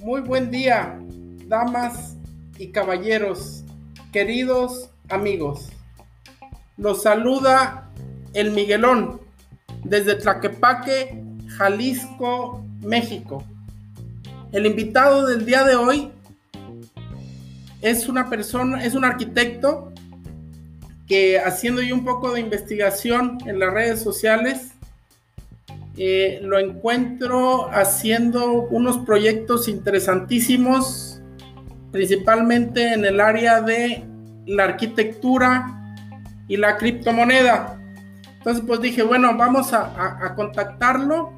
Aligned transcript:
Muy 0.00 0.22
buen 0.22 0.50
día, 0.50 0.98
damas 1.46 2.16
y 2.58 2.68
caballeros, 2.68 3.64
queridos 4.12 4.90
amigos. 5.10 5.68
Los 6.78 7.02
saluda 7.02 7.90
el 8.32 8.52
Miguelón 8.52 9.20
desde 9.82 10.14
Tlaquepaque, 10.14 11.22
Jalisco, 11.48 12.64
México. 12.80 13.44
El 14.52 14.64
invitado 14.64 15.26
del 15.26 15.44
día 15.44 15.64
de 15.64 15.76
hoy 15.76 16.12
es 17.82 18.08
una 18.08 18.30
persona, 18.30 18.82
es 18.82 18.94
un 18.94 19.04
arquitecto 19.04 19.93
que 21.06 21.38
haciendo 21.38 21.82
yo 21.82 21.94
un 21.94 22.04
poco 22.04 22.32
de 22.32 22.40
investigación 22.40 23.38
en 23.46 23.58
las 23.58 23.72
redes 23.72 24.02
sociales, 24.02 24.72
eh, 25.96 26.40
lo 26.42 26.58
encuentro 26.58 27.68
haciendo 27.70 28.62
unos 28.62 28.98
proyectos 28.98 29.68
interesantísimos, 29.68 31.20
principalmente 31.92 32.92
en 32.94 33.04
el 33.04 33.20
área 33.20 33.60
de 33.60 34.02
la 34.46 34.64
arquitectura 34.64 35.96
y 36.48 36.56
la 36.56 36.76
criptomoneda. 36.76 37.80
Entonces, 38.38 38.64
pues 38.66 38.80
dije, 38.80 39.02
bueno, 39.02 39.36
vamos 39.36 39.72
a, 39.72 40.34
contactarlo, 40.34 41.32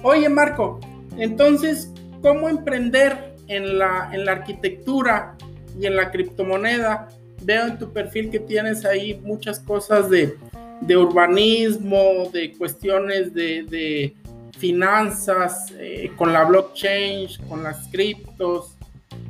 Oye, 0.02 0.28
Marco, 0.28 0.80
entonces, 1.16 1.90
¿cómo 2.22 2.48
emprender 2.48 3.33
en 3.48 3.78
la, 3.78 4.10
en 4.12 4.24
la 4.24 4.32
arquitectura 4.32 5.36
y 5.78 5.86
en 5.86 5.96
la 5.96 6.10
criptomoneda? 6.10 7.08
Veo 7.42 7.66
en 7.66 7.78
tu 7.78 7.92
perfil 7.92 8.30
que 8.30 8.40
tienes 8.40 8.84
ahí 8.84 9.20
muchas 9.22 9.60
cosas 9.60 10.08
de, 10.08 10.36
de 10.80 10.96
urbanismo, 10.96 12.30
de 12.32 12.52
cuestiones 12.52 13.32
de, 13.34 14.14
finanzas, 14.58 15.74
eh, 15.78 16.12
con 16.16 16.32
la 16.32 16.44
blockchain, 16.44 17.28
con 17.48 17.64
las 17.64 17.88
criptos, 17.88 18.76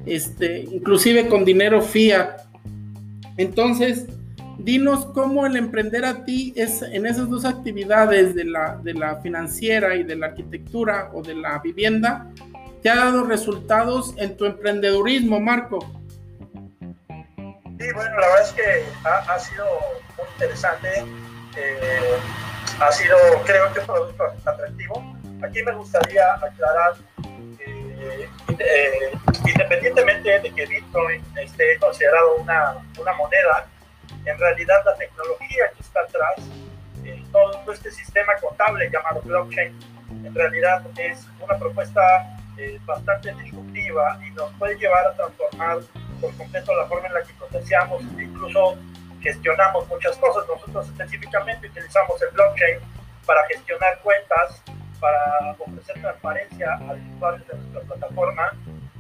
este, 0.05 0.61
inclusive 0.61 1.29
con 1.29 1.45
dinero 1.45 1.81
fiat. 1.81 2.43
Entonces, 3.39 4.07
dinos 4.59 5.07
cómo 5.07 5.47
el 5.47 5.57
emprender 5.57 6.05
a 6.05 6.25
ti 6.25 6.53
es 6.57 6.83
en 6.83 7.07
esas 7.07 7.29
dos 7.31 7.45
actividades 7.45 8.35
de 8.35 8.45
la, 8.45 8.79
de 8.83 8.95
la 8.95 9.17
financiera 9.23 9.97
y 9.97 10.05
de 10.05 10.15
la 10.17 10.27
arquitectura 10.27 11.11
o 11.15 11.23
de 11.23 11.35
la 11.35 11.59
vivienda, 11.59 12.31
te 12.85 12.91
ha 12.91 12.97
dado 12.97 13.25
resultados 13.25 14.13
en 14.19 14.37
tu 14.37 14.45
emprendedurismo, 14.45 15.41
Marco. 15.41 15.79
Sí, 17.79 17.93
bueno, 17.95 18.21
la 18.21 18.29
verdad 18.29 18.43
es 18.43 18.53
que 18.53 18.85
ha, 19.09 19.35
ha 19.35 19.39
sido 19.39 19.65
muy 20.19 20.27
interesante 20.35 20.91
eh, 21.57 22.19
ha 22.79 22.93
sido, 22.93 23.17
creo 23.47 23.73
que, 23.73 23.81
un 23.81 23.87
producto 23.87 24.25
atractivo. 24.45 25.03
Aquí 25.43 25.63
me 25.63 25.73
gustaría 25.73 26.35
aclarar 26.35 26.93
que, 27.57 28.29
eh, 28.59 29.13
independientemente 29.47 30.41
de 30.41 30.51
que 30.53 30.67
Bitcoin 30.67 31.25
esté 31.41 31.79
considerado 31.79 32.37
una, 32.37 32.75
una 33.01 33.13
moneda, 33.15 33.67
en 34.27 34.39
realidad 34.39 34.77
la 34.85 34.95
tecnología 34.97 35.71
que 35.75 35.81
está 35.81 36.01
atrás, 36.01 36.35
eh, 37.03 37.25
todo 37.33 37.73
este 37.73 37.91
sistema 37.91 38.35
contable 38.43 38.91
llamado 38.91 39.23
blockchain, 39.23 39.75
en 40.23 40.35
realidad 40.35 40.83
es 40.99 41.27
una 41.41 41.57
propuesta 41.59 42.34
bastante 42.85 43.35
disruptiva 43.35 44.19
y 44.27 44.31
nos 44.33 44.53
puede 44.55 44.77
llevar 44.79 45.07
a 45.07 45.15
transformar 45.15 45.79
por 46.21 46.37
completo 46.37 46.75
la 46.75 46.87
forma 46.87 47.09
en 47.09 47.15
la 47.15 47.23
que 47.23 47.35
procesamos, 47.35 48.03
incluso 48.03 48.77
gestionamos 49.21 49.89
muchas 49.89 50.17
cosas. 50.19 50.45
Nosotros 50.49 50.87
específicamente 50.89 51.67
utilizamos 51.67 52.21
el 52.23 52.31
blockchain 52.31 52.79
para 53.27 53.45
gestionar 53.47 53.99
cuentas, 54.03 54.63
para 55.01 55.57
ofrecer 55.59 56.01
transparencia 56.01 56.75
al 56.89 57.01
usuario 57.15 57.45
de 57.47 57.59
nuestra 57.59 57.81
plataforma 57.81 58.53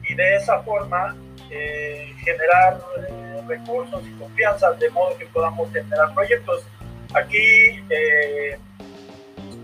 y 0.02 0.14
de 0.14 0.36
esa 0.36 0.60
forma 0.62 1.16
eh, 1.50 2.12
generar 2.24 2.80
eh, 3.08 3.42
recursos 3.46 4.02
y 4.06 4.10
confianza 4.12 4.72
de 4.72 4.90
modo 4.90 5.16
que 5.16 5.26
podamos 5.26 5.70
generar 5.72 6.12
proyectos. 6.14 6.66
Aquí 7.14 7.84
eh, 7.90 8.58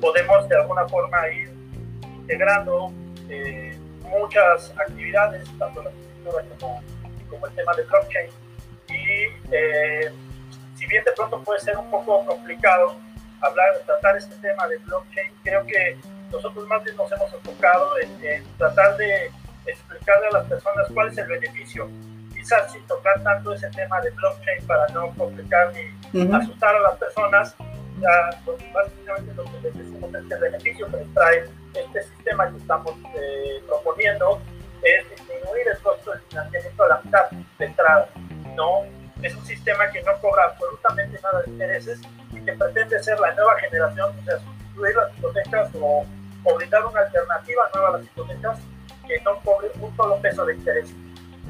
podemos 0.00 0.48
de 0.48 0.56
alguna 0.56 0.86
forma 0.88 1.28
ir 1.28 1.50
integrando 2.02 2.92
muchas 4.10 4.72
actividades, 4.78 5.48
tanto 5.58 5.82
la 5.82 5.90
arquitectura 5.90 6.44
como, 6.58 6.82
como 7.28 7.46
el 7.46 7.54
tema 7.54 7.72
de 7.74 7.82
blockchain. 7.84 8.30
Y 8.88 9.30
si 10.76 10.86
bien 10.86 11.04
de 11.04 11.12
pronto 11.12 11.42
puede 11.42 11.60
ser 11.60 11.76
un 11.76 11.90
poco 11.90 12.24
complicado 12.26 12.96
hablar, 13.40 13.68
tratar 13.86 14.16
este 14.16 14.34
tema 14.36 14.66
de 14.68 14.78
blockchain, 14.78 15.32
creo 15.42 15.64
que 15.66 15.98
nosotros 16.30 16.66
más 16.68 16.82
bien 16.84 16.96
nos 16.96 17.10
hemos 17.12 17.32
enfocado 17.32 17.90
en, 17.98 18.44
tratar 18.56 18.96
de 18.96 19.30
explicarle 19.66 20.26
a 20.28 20.38
las 20.38 20.46
personas 20.46 20.86
cuál 20.92 21.08
es 21.08 21.18
el 21.18 21.26
beneficio, 21.26 21.88
quizás 22.32 22.72
sin 22.72 22.86
tocar 22.86 23.22
tanto 23.22 23.52
ese 23.52 23.68
tema 23.70 24.00
de 24.00 24.10
blockchain 24.10 24.66
para 24.66 24.86
no 24.88 25.12
complicar 25.16 25.72
ni 26.12 26.34
asustar 26.34 26.74
a 26.76 26.80
las 26.80 26.98
personas, 26.98 27.54
ya 28.00 28.40
pues, 28.44 28.56
básicamente 28.72 29.34
lo 29.34 29.44
que 29.44 29.60
les 29.62 29.76
decimos 29.76 30.14
es 30.14 30.24
que 30.26 30.34
el 30.34 30.40
beneficio 30.40 30.86
que 30.86 31.06
trae 31.14 31.44
este 31.74 32.02
sistema 32.02 32.50
que 32.50 32.56
estamos 32.56 32.94
eh, 33.14 33.62
proponiendo 33.66 34.40
es 34.82 35.10
disminuir 35.10 35.68
el 35.72 35.78
costo 35.82 36.12
de 36.12 36.20
financiamiento 36.20 36.84
a 36.84 36.88
la 36.88 37.00
mitad 37.02 37.30
de 37.30 37.64
entrada, 37.66 38.08
¿no? 38.56 38.84
es 39.22 39.34
un 39.34 39.44
sistema 39.44 39.90
que 39.90 40.02
no 40.02 40.12
cobra 40.20 40.44
absolutamente 40.44 41.20
nada 41.22 41.42
de 41.42 41.50
intereses 41.50 42.00
y 42.32 42.40
que 42.40 42.52
pretende 42.52 43.02
ser 43.02 43.18
la 43.20 43.34
nueva 43.34 43.58
generación, 43.58 44.18
o 44.18 44.24
sea, 44.24 44.38
sustituir 44.38 44.96
las 44.96 45.18
hipotecas 45.18 45.70
o, 45.80 46.06
brindar 46.56 46.84
una 46.86 47.00
alternativa 47.00 47.70
nueva 47.74 47.88
a 47.88 47.92
las 47.98 48.06
hipotecas 48.06 48.58
que 49.06 49.20
no 49.20 49.38
cobre 49.40 49.70
un 49.80 49.94
solo 49.96 50.16
peso 50.20 50.44
de 50.46 50.54
interés. 50.54 50.90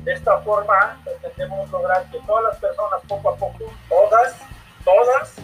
De 0.04 0.12
esta 0.12 0.38
forma, 0.38 1.00
pretendemos 1.04 1.70
lograr 1.70 2.10
que 2.10 2.18
todas 2.26 2.44
las 2.44 2.56
personas, 2.56 3.00
poco 3.06 3.30
a 3.30 3.36
poco, 3.36 3.72
todas, 3.88 4.36
todas, 4.84 5.36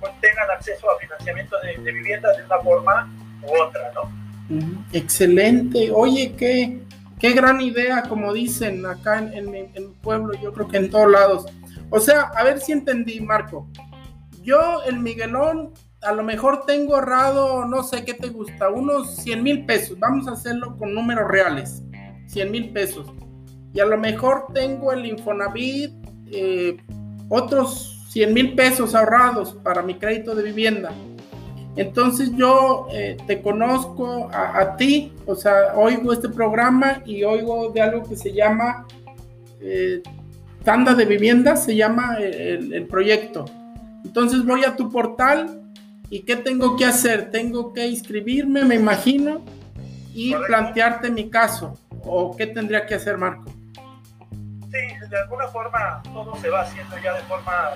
pues, 0.00 0.20
tengan 0.20 0.50
acceso 0.50 0.90
a 0.90 0.98
financiamiento 0.98 1.56
de, 1.60 1.76
de 1.76 1.92
viviendas 1.92 2.36
de 2.36 2.44
una 2.44 2.58
forma 2.60 3.08
otra, 3.44 3.92
¿no? 3.94 4.84
Excelente. 4.92 5.90
Oye, 5.92 6.34
qué, 6.36 6.82
Qué 7.22 7.34
gran 7.34 7.60
idea, 7.60 8.02
como 8.08 8.32
dicen 8.32 8.84
acá 8.84 9.18
en, 9.18 9.48
mi, 9.48 9.68
pueblo, 10.02 10.32
yo 10.42 10.52
creo 10.52 10.66
que 10.66 10.78
en 10.78 10.90
todos 10.90 11.08
lados. 11.08 11.46
O 11.88 12.00
sea, 12.00 12.22
a 12.34 12.42
ver 12.42 12.60
si 12.60 12.72
entendí, 12.72 13.20
Marco. 13.20 13.68
Yo, 14.42 14.82
el 14.88 14.98
Miguelón, 14.98 15.72
a 16.02 16.10
lo 16.10 16.24
mejor 16.24 16.66
tengo 16.66 16.96
ahorrado, 16.96 17.64
no 17.64 17.84
sé 17.84 18.04
qué 18.04 18.14
te 18.14 18.26
gusta, 18.26 18.70
unos 18.70 19.14
100 19.18 19.40
mil 19.40 19.64
pesos. 19.64 20.00
Vamos 20.00 20.26
a 20.26 20.32
hacerlo 20.32 20.76
con 20.76 20.92
números 20.94 21.30
reales. 21.30 21.84
100 22.26 22.50
mil 22.50 22.72
pesos. 22.72 23.06
Y 23.72 23.78
a 23.78 23.86
lo 23.86 23.98
mejor 23.98 24.46
tengo 24.52 24.90
el 24.92 25.06
Infonavit, 25.06 25.92
eh, 26.32 26.76
otros 27.28 28.04
100 28.10 28.34
mil 28.34 28.56
pesos 28.56 28.96
ahorrados 28.96 29.54
para 29.62 29.80
mi 29.80 29.94
crédito 29.94 30.34
de 30.34 30.42
vivienda. 30.42 30.92
Entonces 31.76 32.32
yo 32.36 32.88
eh, 32.92 33.16
te 33.26 33.40
conozco 33.40 34.28
a, 34.32 34.76
ti, 34.76 35.12
o 35.26 35.34
sea, 35.34 35.74
oigo 35.74 36.12
este 36.12 36.28
programa 36.28 37.02
y 37.06 37.24
oigo 37.24 37.70
de 37.70 37.80
algo 37.80 38.06
que 38.06 38.14
se 38.14 38.32
llama 38.32 38.86
eh, 39.60 40.02
tanda 40.64 40.94
de 40.94 41.06
vivienda, 41.06 41.56
se 41.56 41.74
llama 41.74 42.16
el, 42.18 42.86
proyecto. 42.86 43.46
Entonces 44.04 44.44
voy 44.44 44.64
a 44.64 44.76
tu 44.76 44.90
portal 44.90 45.62
y 46.10 46.20
¿qué 46.24 46.36
tengo 46.36 46.76
que 46.76 46.84
hacer? 46.84 47.30
Tengo 47.30 47.72
que 47.72 47.86
inscribirme, 47.86 48.64
me 48.64 48.74
imagino, 48.74 49.42
y 50.12 50.34
plantearte 50.34 51.10
mi 51.10 51.30
caso. 51.30 51.78
¿O 52.04 52.36
qué 52.36 52.48
tendría 52.48 52.84
que 52.84 52.96
hacer 52.96 53.16
Marco? 53.16 53.50
Sí, 54.70 55.08
de 55.08 55.16
alguna 55.16 55.48
forma 55.48 56.02
todo 56.12 56.34
se 56.36 56.50
va 56.50 56.62
haciendo 56.62 56.96
ya 56.98 57.14
de 57.14 57.22
forma 57.22 57.70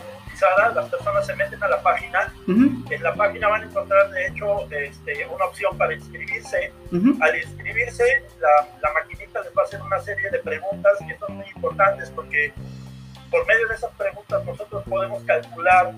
las 0.74 0.88
personas 0.90 1.26
se 1.26 1.34
meten 1.36 1.62
a 1.62 1.68
la 1.68 1.82
página, 1.82 2.32
en 2.46 3.02
la 3.02 3.14
página 3.14 3.48
van 3.48 3.62
a 3.62 3.66
encontrar 3.66 4.10
de 4.10 4.26
hecho 4.26 4.70
este, 4.70 5.26
una 5.26 5.44
opción 5.46 5.76
para 5.78 5.94
inscribirse. 5.94 6.72
Al 7.20 7.36
inscribirse, 7.36 8.24
la, 8.40 8.68
la, 8.82 8.92
maquinita 8.94 9.42
les 9.42 9.52
va 9.56 9.62
a 9.62 9.64
hacer 9.64 9.80
una 9.82 10.00
serie 10.00 10.30
de 10.30 10.38
preguntas 10.38 10.92
que 11.06 11.16
son 11.18 11.36
muy 11.36 11.46
importantes 11.54 12.10
porque 12.10 12.52
por 13.30 13.46
medio 13.46 13.68
de 13.68 13.74
esas 13.74 13.90
preguntas 13.92 14.44
nosotros 14.44 14.82
podemos 14.88 15.22
calcular 15.24 15.92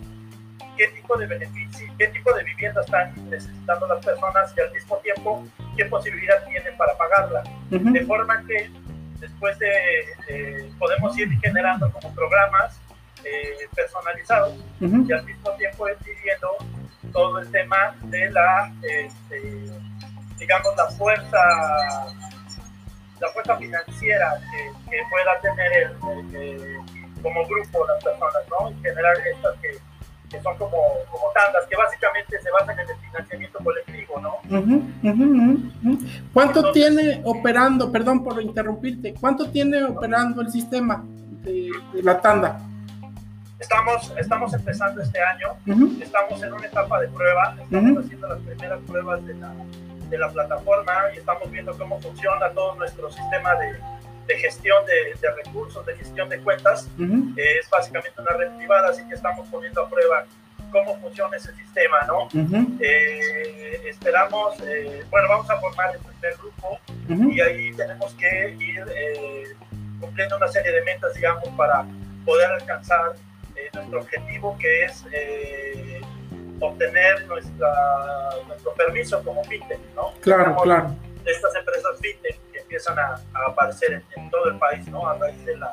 qué 0.77 0.89
tipo 0.89 1.17
de 1.17 1.27
beneficio, 1.27 1.93
qué 1.99 2.07
tipo 2.09 2.33
de 2.33 2.45
vivienda 2.45 2.81
están 2.81 3.13
necesitando 3.29 3.87
las 3.89 4.05
personas 4.05 4.55
y 4.57 4.61
al 4.61 4.73
mismo 4.73 4.97
tiempo 4.99 5.47
qué 5.77 5.85
posibilidad 5.87 6.45
tienen 6.47 6.77
para 6.77 6.97
pagarla. 6.97 7.43
De 7.71 8.05
forma 8.07 8.45
que 8.47 8.71
después 9.21 9.59
de, 9.59 10.71
podemos 10.79 11.19
ir 11.19 11.29
generando 11.41 11.91
como 11.93 12.15
programas 12.15 12.81
eh, 13.25 13.69
personalizados 13.75 14.55
y 14.81 15.13
al 15.13 15.25
mismo 15.25 15.51
tiempo 15.53 15.87
decidiendo 15.87 16.49
todo 17.13 17.39
el 17.41 17.51
tema 17.51 17.97
de 18.05 18.31
la, 18.31 18.73
este, 18.83 19.71
digamos, 20.39 20.77
la 20.77 20.87
fuerza, 20.91 21.39
la 23.21 23.29
fuerza 23.33 23.57
financiera 23.57 24.39
que, 24.51 24.99
pueda 25.11 25.41
tener 25.41 25.73
el, 25.73 26.79
como 27.23 27.47
grupo 27.47 27.87
las 27.87 28.05
personas, 28.05 28.43
¿no? 28.51 28.71
Y 28.71 28.75
generar 28.83 29.17
estas 29.27 29.57
que, 29.61 29.71
que 30.31 30.41
son 30.43 30.57
como, 30.59 30.77
como 31.11 31.25
tandas, 31.35 31.67
que 31.69 31.77
básicamente 31.77 32.41
se 32.41 32.51
basan 32.51 32.79
en 32.79 32.89
el 32.89 32.97
financiamiento 32.97 33.59
colectivo, 33.65 34.21
¿no? 34.21 34.37
¿Cuánto 36.33 36.73
tiene 36.73 37.21
operando, 37.25 37.91
perdón 37.91 38.23
por 38.23 38.41
interrumpirte, 38.41 39.15
cuánto 39.21 39.51
tiene 39.51 39.83
operando 39.85 40.43
el 40.43 40.51
sistema 40.51 41.05
de 41.43 41.71
la 42.03 42.21
tanda? 42.21 42.61
Estamos, 43.59 44.15
estamos 44.17 44.55
empezando 44.55 45.03
este 45.03 45.21
año, 45.21 45.57
estamos 46.01 46.43
en 46.43 46.53
una 46.53 46.67
etapa 46.67 47.01
de 47.01 47.09
prueba, 47.09 47.57
estamos 47.61 48.05
haciendo 48.05 48.29
las 48.29 48.39
primeras 48.41 48.81
pruebas 48.87 49.27
de 49.27 49.35
la, 49.35 49.53
de 50.09 50.19
la, 50.19 50.31
plataforma 50.31 50.93
y 51.15 51.19
estamos 51.19 51.51
viendo 51.51 51.77
cómo 51.77 52.01
funciona 52.01 52.51
todo 52.51 52.77
nuestro 52.77 53.11
sistema 53.11 53.57
de, 53.57 53.77
de 54.29 54.39
gestión 54.39 54.87
de, 54.87 55.19
de, 55.21 55.35
recursos, 55.45 55.85
de 55.87 55.97
gestión 55.97 56.29
de 56.29 56.39
cuentas. 56.39 56.89
es 57.37 57.69
básicamente 57.69 58.21
una 58.21 58.33
red 58.33 58.57
privada, 58.57 58.91
así 58.91 59.07
que 59.09 59.15
estamos 59.15 59.49
poniendo 59.49 59.83
a 59.83 59.89
prueba 59.89 60.25
cómo 60.71 60.97
funciona 61.01 61.37
ese 61.37 61.53
sistema, 61.55 61.99
¿no? 62.07 62.29
Eh, 62.81 63.83
esperamos, 63.89 64.55
eh, 64.61 65.05
bueno, 65.11 65.29
vamos 65.29 65.51
a 65.51 65.57
formar 65.59 65.97
el 65.97 66.01
primer 66.01 66.37
grupo 66.37 66.79
y 67.35 67.41
ahí 67.41 67.73
tenemos 67.73 68.13
que 68.15 68.57
ir 68.61 68.85
eh, 68.95 69.45
cumpliendo 70.01 70.37
una 70.37 70.47
serie 70.47 70.71
de 70.71 70.83
metas, 70.83 71.13
digamos, 71.15 71.49
para 71.57 71.85
poder 72.25 72.53
alcanzar 72.53 73.15
nuestro 73.75 74.01
objetivo 74.01 74.57
que 74.59 74.85
es 74.85 75.05
eh, 75.13 76.01
obtener 76.61 77.27
nuestra, 77.27 77.73
nuestro 78.47 78.73
permiso 78.75 79.23
como 79.23 79.45
fintech, 79.45 79.81
¿no? 79.95 80.13
Claro, 80.21 80.57
claro. 80.63 80.95
Estas 81.25 81.55
empresas 81.55 81.99
fintech 82.01 82.39
que 82.53 82.59
empiezan 82.61 82.99
a, 82.99 83.21
aparecer 83.47 84.03
en, 84.17 84.31
todo 84.31 84.51
el 84.51 84.59
país, 84.59 84.87
¿no? 84.89 85.07
A 85.09 85.17
raíz 85.19 85.45
de 85.45 85.57
la, 85.57 85.71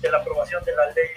de 0.00 0.10
la 0.10 0.18
aprobación 0.18 0.62
de 0.64 0.72
la 0.74 0.86
ley 0.86 1.08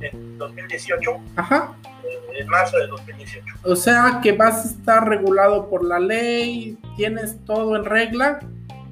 en, 0.00 0.38
2018, 0.38 1.20
Ajá. 1.36 1.74
Eh, 2.04 2.40
en 2.40 2.48
marzo 2.48 2.78
de 2.78 2.86
2018. 2.86 3.44
O 3.64 3.76
sea 3.76 4.20
que 4.22 4.32
vas 4.32 4.64
a 4.64 4.68
estar 4.68 5.08
regulado 5.08 5.68
por 5.68 5.84
la 5.84 5.98
ley, 5.98 6.78
tienes 6.96 7.44
todo 7.44 7.76
en 7.76 7.84
regla, 7.84 8.40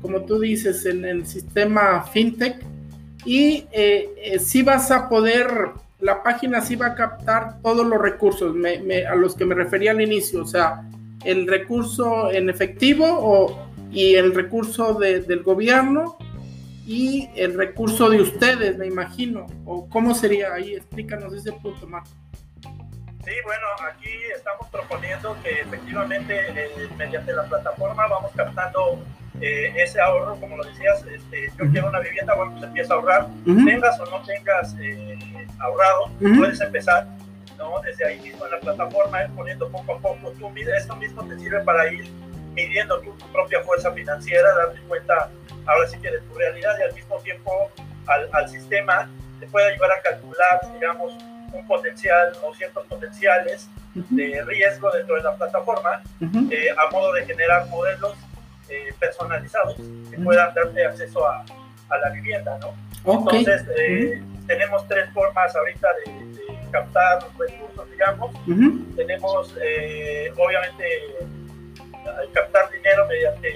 como 0.02 0.22
tú 0.22 0.40
dices, 0.40 0.86
en 0.86 1.04
el 1.04 1.26
sistema 1.26 2.02
fintech, 2.04 2.64
y 3.24 3.66
eh, 3.72 4.08
eh 4.16 4.38
sí 4.38 4.62
vas 4.62 4.90
a 4.90 5.08
poder 5.08 5.70
la 6.06 6.22
página 6.22 6.60
sí 6.60 6.76
va 6.76 6.86
a 6.86 6.94
captar 6.94 7.60
todos 7.62 7.84
los 7.84 8.00
recursos 8.00 8.54
a 8.54 9.14
los 9.16 9.34
que 9.34 9.44
me 9.44 9.56
refería 9.56 9.90
al 9.90 10.00
inicio, 10.00 10.42
o 10.42 10.46
sea, 10.46 10.88
el 11.24 11.48
recurso 11.48 12.30
en 12.30 12.48
efectivo 12.48 13.68
y 13.90 14.14
el 14.14 14.32
recurso 14.32 14.94
del 14.94 15.42
gobierno 15.42 16.16
y 16.86 17.28
el 17.34 17.54
recurso 17.54 18.08
de 18.08 18.20
ustedes, 18.20 18.78
me 18.78 18.86
imagino, 18.86 19.48
o 19.64 19.88
cómo 19.88 20.14
sería 20.14 20.54
ahí, 20.54 20.76
explícanos 20.76 21.34
ese 21.34 21.52
punto, 21.52 21.88
Marco. 21.88 22.08
Sí, 22.62 23.32
bueno, 23.44 23.66
aquí 23.90 24.10
estamos 24.32 24.68
proponiendo 24.68 25.36
que 25.42 25.62
efectivamente 25.62 26.36
eh, 26.50 26.88
mediante 26.96 27.32
la 27.32 27.42
plataforma 27.48 28.06
vamos 28.06 28.30
captando 28.36 29.02
eh, 29.40 29.72
ese 29.76 30.00
ahorro, 30.00 30.36
como 30.40 30.56
lo 30.56 30.64
decías, 30.64 31.04
este, 31.06 31.50
yo 31.58 31.70
quiero 31.70 31.88
una 31.88 32.00
vivienda, 32.00 32.34
bueno, 32.34 32.52
pues 32.52 32.64
empieza 32.64 32.94
a 32.94 32.96
ahorrar, 32.96 33.26
tengas 33.44 34.00
o 34.00 34.06
no 34.06 34.22
tengas 34.24 34.76
eh, 34.80 35.46
ahorrado, 35.58 36.10
puedes 36.18 36.60
empezar, 36.60 37.08
¿no? 37.58 37.80
Desde 37.80 38.06
ahí 38.06 38.20
mismo 38.20 38.44
en 38.44 38.52
la 38.52 38.60
plataforma, 38.60 39.22
ir 39.22 39.30
poniendo 39.30 39.68
poco 39.70 39.94
a 39.94 39.98
poco, 39.98 40.32
tú 40.32 40.52
esto 40.76 40.96
mismo 40.96 41.24
te 41.24 41.38
sirve 41.38 41.60
para 41.60 41.92
ir 41.92 42.10
midiendo 42.54 43.00
tu, 43.00 43.14
propia 43.32 43.60
fuerza 43.62 43.92
financiera, 43.92 44.54
darte 44.54 44.80
cuenta 44.88 45.30
ahora 45.66 45.86
sí 45.88 45.98
que 45.98 46.10
de 46.10 46.20
tu 46.20 46.34
realidad 46.34 46.74
y 46.78 46.82
al 46.82 46.94
mismo 46.94 47.18
tiempo 47.18 47.70
al, 48.06 48.28
al 48.32 48.48
sistema 48.48 49.10
te 49.40 49.46
puede 49.46 49.72
ayudar 49.72 49.92
a 49.92 50.00
calcular, 50.00 50.60
digamos, 50.72 51.12
un 51.52 51.66
potencial 51.66 52.32
o 52.42 52.54
ciertos 52.54 52.86
potenciales 52.86 53.68
de 53.94 54.44
riesgo 54.44 54.90
dentro 54.90 55.16
de 55.16 55.22
la 55.22 55.34
plataforma 55.36 56.02
eh, 56.50 56.68
a 56.76 56.90
modo 56.90 57.14
de 57.14 57.24
generar 57.24 57.66
modelos 57.68 58.14
eh, 58.68 58.94
personalizados 58.98 59.76
que 60.10 60.18
puedan 60.18 60.54
darte 60.54 60.84
acceso 60.84 61.26
a, 61.26 61.44
a 61.88 61.98
la 61.98 62.10
vivienda, 62.10 62.58
¿no? 62.58 62.74
Entonces, 63.12 63.64
eh, 63.78 64.22
tenemos 64.46 64.86
tres 64.88 65.08
formas 65.12 65.54
ahorita 65.54 65.88
de, 66.04 66.70
captar 66.70 67.18
recursos, 67.38 67.90
digamos. 67.90 68.34
Tenemos, 68.96 69.56
eh, 69.62 70.32
obviamente, 70.36 70.84
captar 72.32 72.70
dinero 72.70 73.06
mediante 73.06 73.48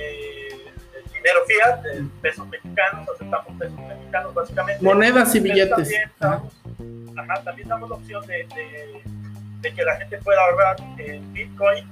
dinero 1.13 1.41
fiat, 1.47 1.83
pesos 2.23 2.49
mexicanos, 2.49 3.09
aceptamos 3.15 3.59
pesos 3.59 3.79
mexicanos 3.79 4.35
básicamente. 4.35 4.83
Monedas 4.83 5.35
y 5.35 5.41
billetes. 5.41 5.93
También, 6.19 7.45
también 7.45 7.69
damos 7.69 7.91
la 7.91 7.97
opción 7.97 8.27
de, 8.27 8.47
de, 9.61 9.75
que 9.75 9.83
la 9.83 9.97
gente 9.97 10.19
pueda 10.19 10.41
ahorrar 10.41 10.77
en 10.99 11.33
Bitcoin 11.33 11.91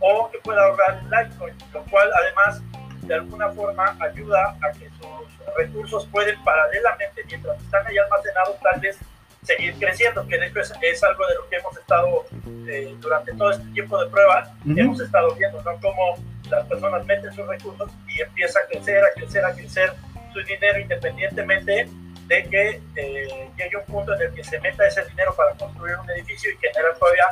o 0.00 0.30
que 0.30 0.38
pueda 0.38 0.62
ahorrar 0.62 1.02
Litecoin, 1.04 1.54
lo 1.72 1.82
cual 1.84 2.10
además 2.20 2.62
de 3.02 3.14
alguna 3.14 3.48
forma 3.50 3.96
ayuda 4.00 4.56
a 4.62 4.72
que 4.72 4.88
sus 4.90 5.56
recursos 5.56 6.06
pueden 6.06 6.42
paralelamente, 6.44 7.24
mientras 7.26 7.60
están 7.62 7.86
ahí 7.86 7.96
almacenados, 7.98 8.58
tal 8.60 8.80
vez 8.80 8.98
seguir 9.42 9.74
creciendo, 9.78 10.26
que 10.26 10.38
de 10.38 10.46
hecho 10.46 10.60
es, 10.60 11.04
algo 11.04 11.26
de 11.26 11.34
lo 11.36 11.48
que 11.48 11.56
hemos 11.56 11.76
estado 11.76 12.26
eh, 12.68 12.94
durante 13.00 13.32
todo 13.34 13.50
este 13.50 13.64
tiempo 13.70 14.02
de 14.02 14.10
prueba, 14.10 14.52
hemos 14.66 15.00
estado 15.00 15.34
viendo, 15.36 15.62
¿no? 15.62 15.80
Cómo 15.80 16.16
las 16.50 16.66
personas 16.66 17.04
meten 17.06 17.32
sus 17.32 17.46
recursos 17.46 17.90
y 18.08 18.20
empieza 18.20 18.58
a 18.60 18.66
crecer, 18.68 19.02
a 19.04 19.10
crecer, 19.14 19.44
a 19.44 19.52
crecer 19.52 19.92
su 20.32 20.42
dinero 20.42 20.78
independientemente 20.78 21.88
de 22.26 22.44
que 22.44 22.82
eh, 22.96 23.50
llegue 23.56 23.76
un 23.76 23.84
punto 23.86 24.14
en 24.14 24.22
el 24.22 24.34
que 24.34 24.44
se 24.44 24.60
meta 24.60 24.86
ese 24.86 25.04
dinero 25.06 25.34
para 25.34 25.54
construir 25.54 25.96
un 25.96 26.10
edificio 26.10 26.50
y 26.50 26.56
generar 26.58 26.94
todavía 26.98 27.24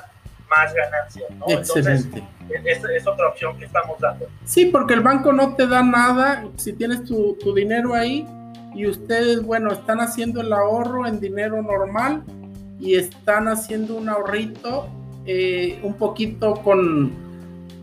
más 0.49 0.75
ganancias, 0.75 1.31
¿no? 1.39 1.47
Excelente. 1.49 2.23
Entonces, 2.49 2.85
es, 2.97 3.07
otra 3.07 3.29
opción 3.29 3.59
que 3.59 3.65
estamos 3.65 3.99
dando. 4.01 4.27
Sí, 4.45 4.67
porque 4.67 4.95
el 4.95 5.01
banco 5.01 5.33
no 5.33 5.55
te 5.55 5.67
da 5.67 5.83
nada 5.83 6.45
si 6.57 6.73
tienes 6.73 7.05
tu, 7.05 7.37
tu 7.41 7.55
dinero 7.55 7.95
ahí 7.95 8.27
y 8.75 8.87
ustedes, 8.87 9.43
bueno, 9.43 9.73
están 9.73 10.01
haciendo 10.01 10.43
el 10.43 10.53
ahorro 10.53 11.07
en 11.07 11.19
dinero 11.19 11.63
normal 11.63 12.23
y 12.79 12.95
están 12.95 13.49
haciendo 13.49 13.97
un 13.97 14.09
ahorrito 14.09 14.89
eh, 15.25 15.81
un 15.83 15.95
poquito 15.95 16.55
con, 16.63 17.13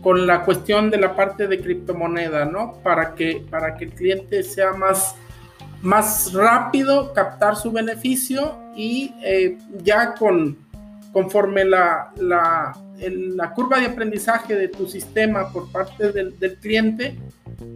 con 0.02 0.26
la 0.26 0.44
cuestión 0.44 0.90
de 0.90 0.98
la 0.98 1.16
parte 1.16 1.46
de 1.46 1.60
criptomoneda, 1.60 2.44
¿no? 2.44 2.74
Para 2.82 3.14
que, 3.14 3.44
para 3.50 3.76
que 3.76 3.86
el 3.86 3.92
cliente 3.92 4.42
sea 4.42 4.72
más, 4.72 5.16
más 5.82 6.32
rápido 6.32 7.12
captar 7.12 7.56
su 7.56 7.72
beneficio 7.72 8.56
y 8.76 9.14
eh, 9.22 9.58
ya 9.82 10.14
con 10.14 10.63
conforme 11.14 11.64
la, 11.64 12.12
la, 12.16 12.76
la, 12.98 13.54
curva 13.54 13.78
de 13.78 13.86
aprendizaje 13.86 14.56
de 14.56 14.66
tu 14.66 14.88
sistema 14.88 15.52
por 15.52 15.70
parte 15.70 16.10
del, 16.10 16.36
del, 16.40 16.56
cliente, 16.56 17.16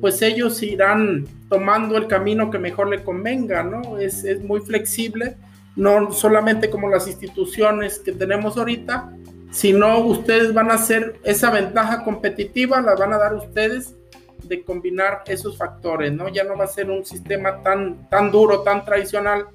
pues 0.01 0.21
ellos 0.23 0.61
irán 0.61 1.25
tomando 1.49 1.97
el 1.97 2.09
camino 2.09 2.51
que 2.51 2.59
mejor 2.59 2.89
le 2.89 3.05
convenga, 3.05 3.63
¿no? 3.63 3.97
Es, 3.97 4.25
es 4.25 4.43
muy 4.43 4.61
flexible, 4.61 5.37
no 5.77 6.11
solamente 6.11 6.69
como 6.69 6.91
las 6.91 7.07
instituciones 7.07 8.01
que 8.01 8.11
tenemos 8.11 8.57
ahorita, 8.57 9.13
sino 9.53 10.01
ustedes 10.01 10.53
van 10.53 10.73
a 10.73 10.75
hacer 10.75 11.21
esa 11.23 11.53
ventaja 11.53 12.03
competitiva, 12.03 12.81
la 12.81 12.97
van 12.97 13.13
a 13.13 13.19
dar 13.19 13.35
ustedes 13.35 13.95
de 14.43 14.65
combinar 14.65 15.23
esos 15.29 15.57
factores, 15.57 16.13
¿no? 16.13 16.29
Ya 16.29 16.43
no 16.43 16.57
va 16.57 16.65
a 16.65 16.69
ser 16.69 16.91
un 16.91 17.05
sistema 17.05 17.63
tan, 17.63 18.09
tan 18.09 18.33
duro, 18.33 18.63
tan 18.63 18.85
tradicional 18.85 19.47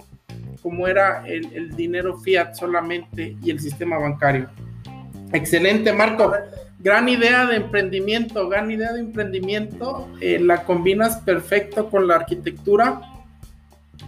como 0.63 0.87
era 0.87 1.27
el, 1.27 1.75
dinero 1.75 2.17
fiat 2.17 2.55
solamente 2.55 3.35
y 3.43 3.51
el 3.51 3.59
sistema 3.59 3.99
bancario. 3.99 4.49
Excelente, 5.33 5.91
Marco. 5.91 6.33
Gran 6.79 7.09
idea 7.09 7.45
de 7.45 7.57
emprendimiento, 7.57 8.47
gran 8.47 8.71
idea 8.71 8.93
de 8.93 9.01
emprendimiento. 9.01 10.09
Eh, 10.21 10.39
la 10.39 10.63
combinas 10.63 11.17
perfecto 11.17 11.89
con 11.89 12.07
la 12.07 12.15
arquitectura 12.15 13.01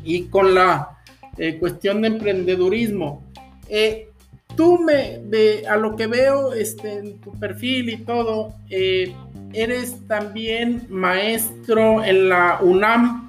y 0.03 0.23
con 0.23 0.55
la 0.55 0.97
eh, 1.37 1.57
cuestión 1.59 2.01
de 2.01 2.07
emprendedurismo. 2.07 3.23
Eh, 3.67 4.09
tú 4.55 4.79
me, 4.79 5.21
a 5.67 5.75
lo 5.75 5.95
que 5.97 6.07
veo 6.07 6.53
este, 6.53 6.99
en 6.99 7.19
tu 7.19 7.37
perfil 7.37 7.89
y 7.89 7.97
todo, 7.97 8.55
eres 8.69 10.07
también 10.07 10.85
maestro 10.89 12.03
en 12.03 12.29
la 12.29 12.59
UNAM 12.61 13.24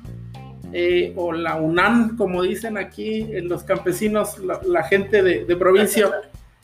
eh, 0.72 1.12
o 1.16 1.32
la 1.32 1.56
UNAM, 1.56 2.16
como 2.16 2.42
dicen 2.42 2.76
aquí 2.76 3.26
en 3.32 3.48
los 3.48 3.62
campesinos, 3.62 4.38
la, 4.38 4.82
gente 4.84 5.22
de, 5.22 5.56
provincia. 5.56 6.10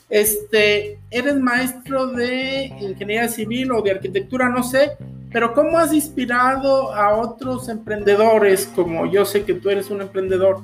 Este, 0.09 0.99
eres 1.09 1.39
maestro 1.39 2.05
de 2.05 2.65
ingeniería 2.79 3.27
civil 3.27 3.71
o 3.71 3.81
de 3.81 3.91
arquitectura, 3.91 4.47
no 4.47 4.61
sé, 4.61 4.91
pero 5.31 5.55
¿cómo 5.55 5.79
has 5.79 5.91
inspirado 5.91 6.93
a 6.93 7.17
otros 7.17 7.67
emprendedores, 7.67 8.67
como 8.75 9.07
yo 9.07 9.25
sé 9.25 9.43
que 9.43 9.55
tú 9.55 9.71
eres 9.71 9.89
un 9.89 10.01
emprendedor? 10.01 10.61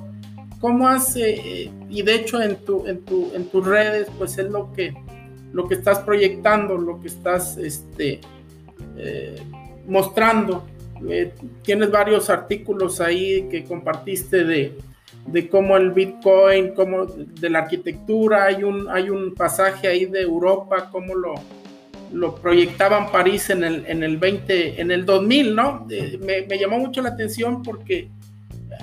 ¿Cómo 0.60 0.86
has, 0.86 1.16
eh, 1.16 1.68
y 1.88 2.02
de 2.02 2.14
hecho 2.14 2.40
en, 2.40 2.56
tu, 2.64 2.86
en, 2.86 3.04
tu, 3.04 3.32
en 3.34 3.48
tus 3.48 3.66
redes, 3.66 4.06
pues 4.16 4.38
es 4.38 4.48
lo 4.48 4.72
que, 4.72 4.94
lo 5.52 5.66
que 5.66 5.74
estás 5.74 5.98
proyectando, 5.98 6.76
lo 6.76 7.00
que 7.00 7.08
estás 7.08 7.56
este, 7.56 8.20
eh, 8.96 9.42
mostrando? 9.88 10.64
Eh, 11.08 11.32
tienes 11.62 11.90
varios 11.90 12.28
artículos 12.30 13.00
ahí 13.00 13.48
que 13.50 13.64
compartiste 13.64 14.44
de, 14.44 14.78
de 15.26 15.48
cómo 15.48 15.76
el 15.76 15.90
Bitcoin, 15.92 16.74
cómo 16.74 17.06
de 17.06 17.50
la 17.50 17.60
arquitectura, 17.60 18.44
hay 18.44 18.64
un, 18.64 18.88
hay 18.88 19.10
un 19.10 19.34
pasaje 19.34 19.88
ahí 19.88 20.06
de 20.06 20.22
Europa, 20.22 20.88
cómo 20.90 21.14
lo, 21.14 21.34
proyectaban 22.36 23.10
París 23.12 23.50
en 23.50 23.62
el, 23.64 23.84
en 23.86 24.02
el 24.02 24.16
20, 24.16 24.80
en 24.80 24.90
el 24.90 25.06
2000, 25.06 25.54
¿no? 25.54 25.86
me, 26.20 26.58
llamó 26.58 26.78
mucho 26.78 27.02
la 27.02 27.10
atención 27.10 27.62
porque 27.62 28.10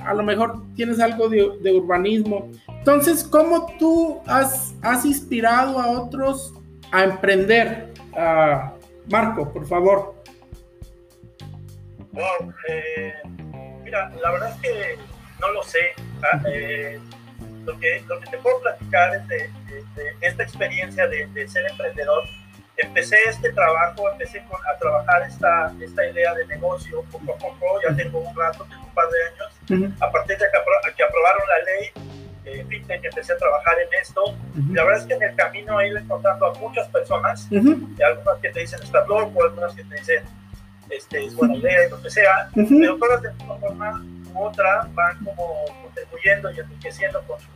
a 0.06 0.14
lo 0.14 0.24
mejor 0.24 0.64
tienes 0.76 1.00
algo 1.00 1.28
de, 1.28 1.72
urbanismo. 1.72 2.50
Entonces, 2.68 3.24
¿cómo 3.24 3.74
tú 3.78 4.20
has, 4.26 4.74
inspirado 5.04 5.80
a 5.80 6.02
otros 6.02 6.54
a 6.92 7.04
emprender? 7.04 7.92
Uh, 8.14 8.72
Marco, 9.10 9.52
por 9.52 9.66
favor. 9.68 10.17
Wow, 12.18 12.52
eh, 12.68 13.14
mira, 13.84 14.10
la 14.24 14.32
verdad 14.32 14.50
es 14.50 14.62
que 14.62 14.98
no 15.40 15.52
lo 15.52 15.62
sé. 15.62 15.94
Ah, 16.24 16.42
eh, 16.52 17.00
lo, 17.64 17.78
que, 17.80 18.04
lo 18.08 18.20
que 18.20 18.32
te 18.32 18.38
puedo 18.40 18.60
platicar 18.62 19.14
es 19.14 19.28
de, 19.28 19.52
esta 20.22 20.42
experiencia 20.42 21.08
de, 21.08 21.48
ser 21.48 21.70
emprendedor. 21.70 22.24
Empecé 22.78 23.18
este 23.28 23.54
trabajo, 23.54 24.10
empecé 24.12 24.40
a 24.40 24.78
trabajar 24.80 25.22
esta, 25.28 25.72
esta 25.80 26.08
idea 26.08 26.34
de 26.34 26.48
negocio 26.48 27.04
poco 27.12 27.34
a 27.34 27.38
poco, 27.38 27.82
ya 27.88 27.96
tengo 27.96 28.20
un 28.20 28.36
rato, 28.36 28.66
tengo 28.68 28.84
un 28.84 28.94
par 28.96 29.06
de 29.10 29.78
años. 29.84 29.94
A 30.02 30.12
partir 30.12 30.40
de 30.40 30.46
que, 30.46 30.94
que 30.96 31.04
aprobaron 31.04 31.44
la 31.48 31.72
ley, 31.72 31.92
eh, 32.46 32.66
fintech, 32.68 33.06
empecé 33.06 33.34
a 33.34 33.38
trabajar 33.38 33.76
en 33.80 34.00
esto. 34.02 34.36
La 34.72 34.84
verdad 34.86 35.02
es 35.02 35.06
que 35.06 35.14
en 35.14 35.22
el 35.22 35.36
camino 35.36 35.80
he 35.80 35.90
ido 35.90 36.00
encontrando 36.00 36.48
a 36.48 36.54
muchas 36.56 36.88
personas, 36.88 37.48
algunas 37.52 38.40
que 38.42 38.50
te 38.50 38.62
dicen 38.62 38.80
estás 38.82 39.08
loco, 39.08 39.44
algunas 39.44 39.76
que 39.76 39.84
te 39.84 39.96
dicen 39.96 40.24
este, 40.89 41.25
es 41.25 41.36
buena 41.36 41.56
idea 41.56 41.88
y 41.88 41.89
lo 41.89 42.01
que 42.01 42.10
sea, 42.10 42.50
pero 42.53 42.98
todas 42.98 43.22
de 43.22 43.29
una 43.44 43.56
forma 43.56 44.06
u 44.34 44.44
otra 44.44 44.88
van 44.94 45.24
como 45.24 45.65
contribuyendo 45.84 46.51
y 46.51 46.60
enriqueciendo 46.60 47.22
con 47.24 47.39
su, 47.39 47.48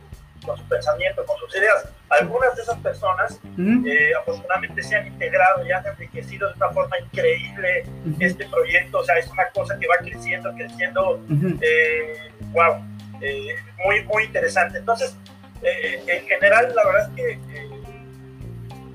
con 0.44 0.56
su 0.56 0.64
pensamiento, 0.64 1.24
con 1.24 1.38
sus 1.38 1.56
ideas. 1.56 1.88
Algunas 2.10 2.54
de 2.56 2.62
esas 2.62 2.78
personas 2.78 3.40
eh, 3.58 4.12
afortunadamente 4.20 4.82
se 4.82 4.96
han 4.96 5.06
integrado 5.06 5.66
y 5.66 5.72
han 5.72 5.86
enriquecido 5.86 6.48
de 6.48 6.54
una 6.56 6.70
forma 6.70 6.98
increíble 6.98 7.84
este 8.20 8.46
proyecto, 8.48 8.98
o 8.98 9.04
sea, 9.04 9.16
es 9.18 9.28
una 9.28 9.48
cosa 9.54 9.78
que 9.78 9.86
va 9.86 9.96
creciendo, 9.98 10.52
creciendo, 10.54 11.24
eh, 11.60 12.30
wow, 12.52 12.84
eh, 13.20 13.56
muy, 13.84 14.04
muy 14.04 14.24
interesante. 14.24 14.78
Entonces, 14.78 15.16
en 15.62 16.26
general, 16.26 16.74
la 16.74 16.84
verdad 16.84 17.10
es 17.10 17.16
que 17.16 17.71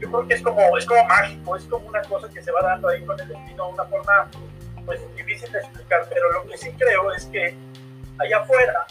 yo 0.08 0.14
creo 0.14 0.28
que 0.28 0.34
es 0.36 0.42
como, 0.42 0.78
es 0.78 0.86
como 0.86 1.04
mágico, 1.06 1.56
es 1.56 1.64
como 1.66 1.88
una 1.88 2.02
cosa 2.04 2.30
que 2.30 2.42
se 2.42 2.52
va 2.52 2.62
dando 2.62 2.88
ahí 2.88 3.04
con 3.04 3.20
el 3.20 3.28
destino, 3.28 3.70
una 3.70 3.84
forma 3.86 4.30
pues 4.86 5.02
difícil 5.16 5.52
de 5.52 5.60
explicar, 5.60 6.06
pero 6.10 6.32
lo 6.32 6.46
que 6.48 6.58
sí 6.58 6.72
creo 6.78 7.12
es 7.12 7.26
que 7.26 7.56
allá 8.20 8.38
afuera 8.38 8.86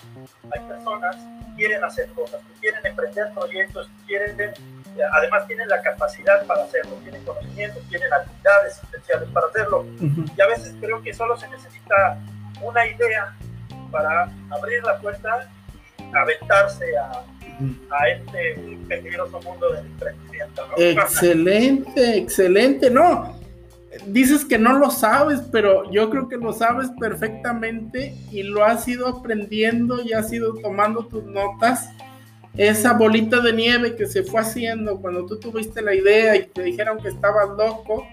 hay 0.53 0.61
personas 0.69 1.17
que 1.17 1.55
quieren 1.57 1.83
hacer 1.83 2.09
cosas, 2.11 2.41
que 2.43 2.61
quieren 2.61 2.85
emprender 2.85 3.33
proyectos, 3.33 3.89
que 3.89 4.07
quieren, 4.07 4.53
además 5.13 5.47
tienen 5.47 5.69
la 5.69 5.81
capacidad 5.81 6.45
para 6.47 6.65
hacerlo, 6.65 6.97
tienen 7.03 7.25
conocimiento, 7.25 7.81
tienen 7.89 8.13
habilidades 8.13 8.83
especiales 8.83 9.29
para 9.31 9.47
hacerlo, 9.47 9.87
y 10.01 10.41
a 10.41 10.47
veces 10.47 10.75
creo 10.81 11.03
que 11.03 11.15
solo 11.15 11.37
se 11.39 11.49
necesita 11.49 12.19
una 12.61 12.87
idea 12.87 13.35
para 13.91 14.31
abrir 14.51 14.85
la 14.85 14.99
puerta 14.99 15.49
y 15.99 16.15
aventarse 16.15 16.85
a 16.99 17.25
a 17.91 18.09
este 18.09 18.79
peligroso 18.89 19.41
mundo 19.41 19.73
del 19.73 19.87
emprendimiento. 19.87 20.63
Excelente, 20.77 22.19
excelente. 22.19 22.91
No, 22.91 23.37
dices 24.07 24.45
que 24.45 24.59
no 24.59 24.79
lo 24.79 24.91
sabes, 24.91 25.41
pero 25.51 25.91
yo 25.91 26.11
creo 26.11 26.29
que 26.29 26.37
lo 26.37 26.53
sabes 26.53 26.91
perfectamente 26.99 28.15
y 28.31 28.43
lo 28.43 28.65
has 28.65 28.87
ido 28.87 29.09
aprendiendo 29.09 30.03
y 30.03 30.13
has 30.13 30.33
ido 30.33 30.55
tomando 30.55 31.07
tus 31.07 31.25
notas. 31.25 31.91
Esa 32.57 32.95
bolita 32.95 33.41
de 33.41 33.53
nieve 33.53 33.97
que 33.97 34.07
se 34.07 34.23
fue 34.23 34.41
haciendo 34.41 34.99
cuando 35.01 35.27
tú 35.27 35.39
tuviste 35.39 35.83
la 35.83 35.95
idea 35.95 36.37
y 36.37 36.47
te 36.47 36.63
dijeron 36.63 36.99
que 36.99 37.09
estabas 37.09 37.51
loco 37.51 38.07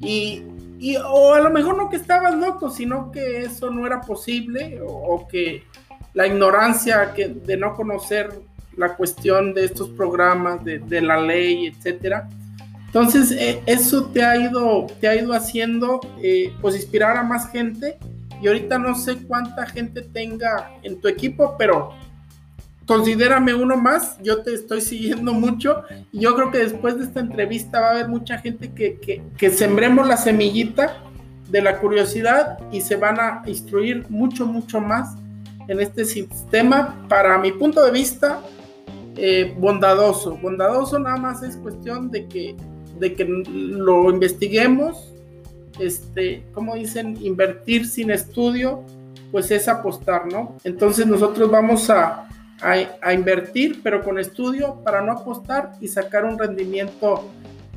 y, 0.00 0.44
y 0.78 0.96
o 0.96 1.34
a 1.34 1.40
lo 1.40 1.50
mejor 1.50 1.76
no 1.76 1.90
que 1.90 1.96
estabas 1.96 2.34
loco, 2.34 2.70
sino 2.70 3.10
que 3.10 3.42
eso 3.42 3.70
no 3.70 3.84
era 3.84 4.00
posible 4.00 4.80
o, 4.80 4.92
o 4.92 5.26
que 5.26 5.64
la 6.12 6.28
ignorancia 6.28 7.12
que, 7.12 7.28
de 7.28 7.56
no 7.56 7.74
conocer 7.74 8.30
la 8.76 8.96
cuestión 8.96 9.54
de 9.54 9.64
estos 9.64 9.88
programas, 9.90 10.64
de, 10.64 11.00
la 11.00 11.20
ley, 11.20 11.66
etcétera. 11.66 12.28
Entonces, 12.86 13.32
eh, 13.32 13.62
eso 13.66 14.06
te 14.06 14.22
ha 14.22 14.36
ido, 14.36 14.86
te 15.00 15.08
ha 15.08 15.16
ido 15.16 15.32
haciendo, 15.32 16.00
eh, 16.22 16.52
pues, 16.60 16.76
inspirar 16.76 17.16
a 17.16 17.22
más 17.22 17.50
gente. 17.50 17.98
Y 18.40 18.46
ahorita 18.46 18.78
no 18.78 18.94
sé 18.94 19.16
cuánta 19.16 19.66
gente 19.66 20.02
tenga 20.02 20.70
en 20.82 21.00
tu 21.00 21.08
equipo, 21.08 21.56
pero 21.58 21.90
considérame 22.86 23.54
uno 23.54 23.76
más. 23.76 24.18
Yo 24.22 24.42
te 24.42 24.54
estoy 24.54 24.80
siguiendo 24.80 25.32
mucho. 25.32 25.82
Y 26.12 26.20
yo 26.20 26.34
creo 26.36 26.50
que 26.50 26.58
después 26.58 26.98
de 26.98 27.04
esta 27.04 27.20
entrevista 27.20 27.80
va 27.80 27.88
a 27.88 27.90
haber 27.92 28.08
mucha 28.08 28.38
gente 28.38 28.72
que, 28.72 28.98
que, 29.00 29.22
que 29.36 29.50
sembremos 29.50 30.06
la 30.06 30.16
semillita 30.16 31.02
de 31.48 31.62
la 31.62 31.78
curiosidad 31.78 32.58
y 32.72 32.80
se 32.80 32.96
van 32.96 33.18
a 33.20 33.42
instruir 33.46 34.06
mucho, 34.08 34.46
mucho 34.46 34.80
más 34.80 35.16
en 35.68 35.80
este 35.80 36.04
sistema. 36.04 37.06
Para 37.08 37.38
mi 37.38 37.52
punto 37.52 37.84
de 37.84 37.90
vista, 37.90 38.40
eh, 39.16 39.54
bondadoso. 39.58 40.36
Bondadoso 40.36 40.98
nada 40.98 41.16
más 41.16 41.42
es 41.42 41.56
cuestión 41.56 42.10
de 42.10 42.26
que, 42.26 42.56
de 42.98 43.14
que 43.14 43.24
lo 43.24 44.10
investiguemos. 44.10 45.12
Este, 45.78 46.44
como 46.52 46.74
dicen, 46.74 47.16
invertir 47.20 47.86
sin 47.86 48.10
estudio, 48.10 48.84
pues 49.32 49.50
es 49.50 49.66
apostar, 49.66 50.26
¿no? 50.32 50.56
Entonces 50.62 51.06
nosotros 51.06 51.50
vamos 51.50 51.90
a, 51.90 52.28
a, 52.60 53.12
invertir, 53.12 53.80
pero 53.82 54.02
con 54.02 54.18
estudio 54.18 54.80
para 54.84 55.02
no 55.02 55.12
apostar 55.12 55.72
y 55.80 55.88
sacar 55.88 56.24
un 56.24 56.38
rendimiento 56.38 57.28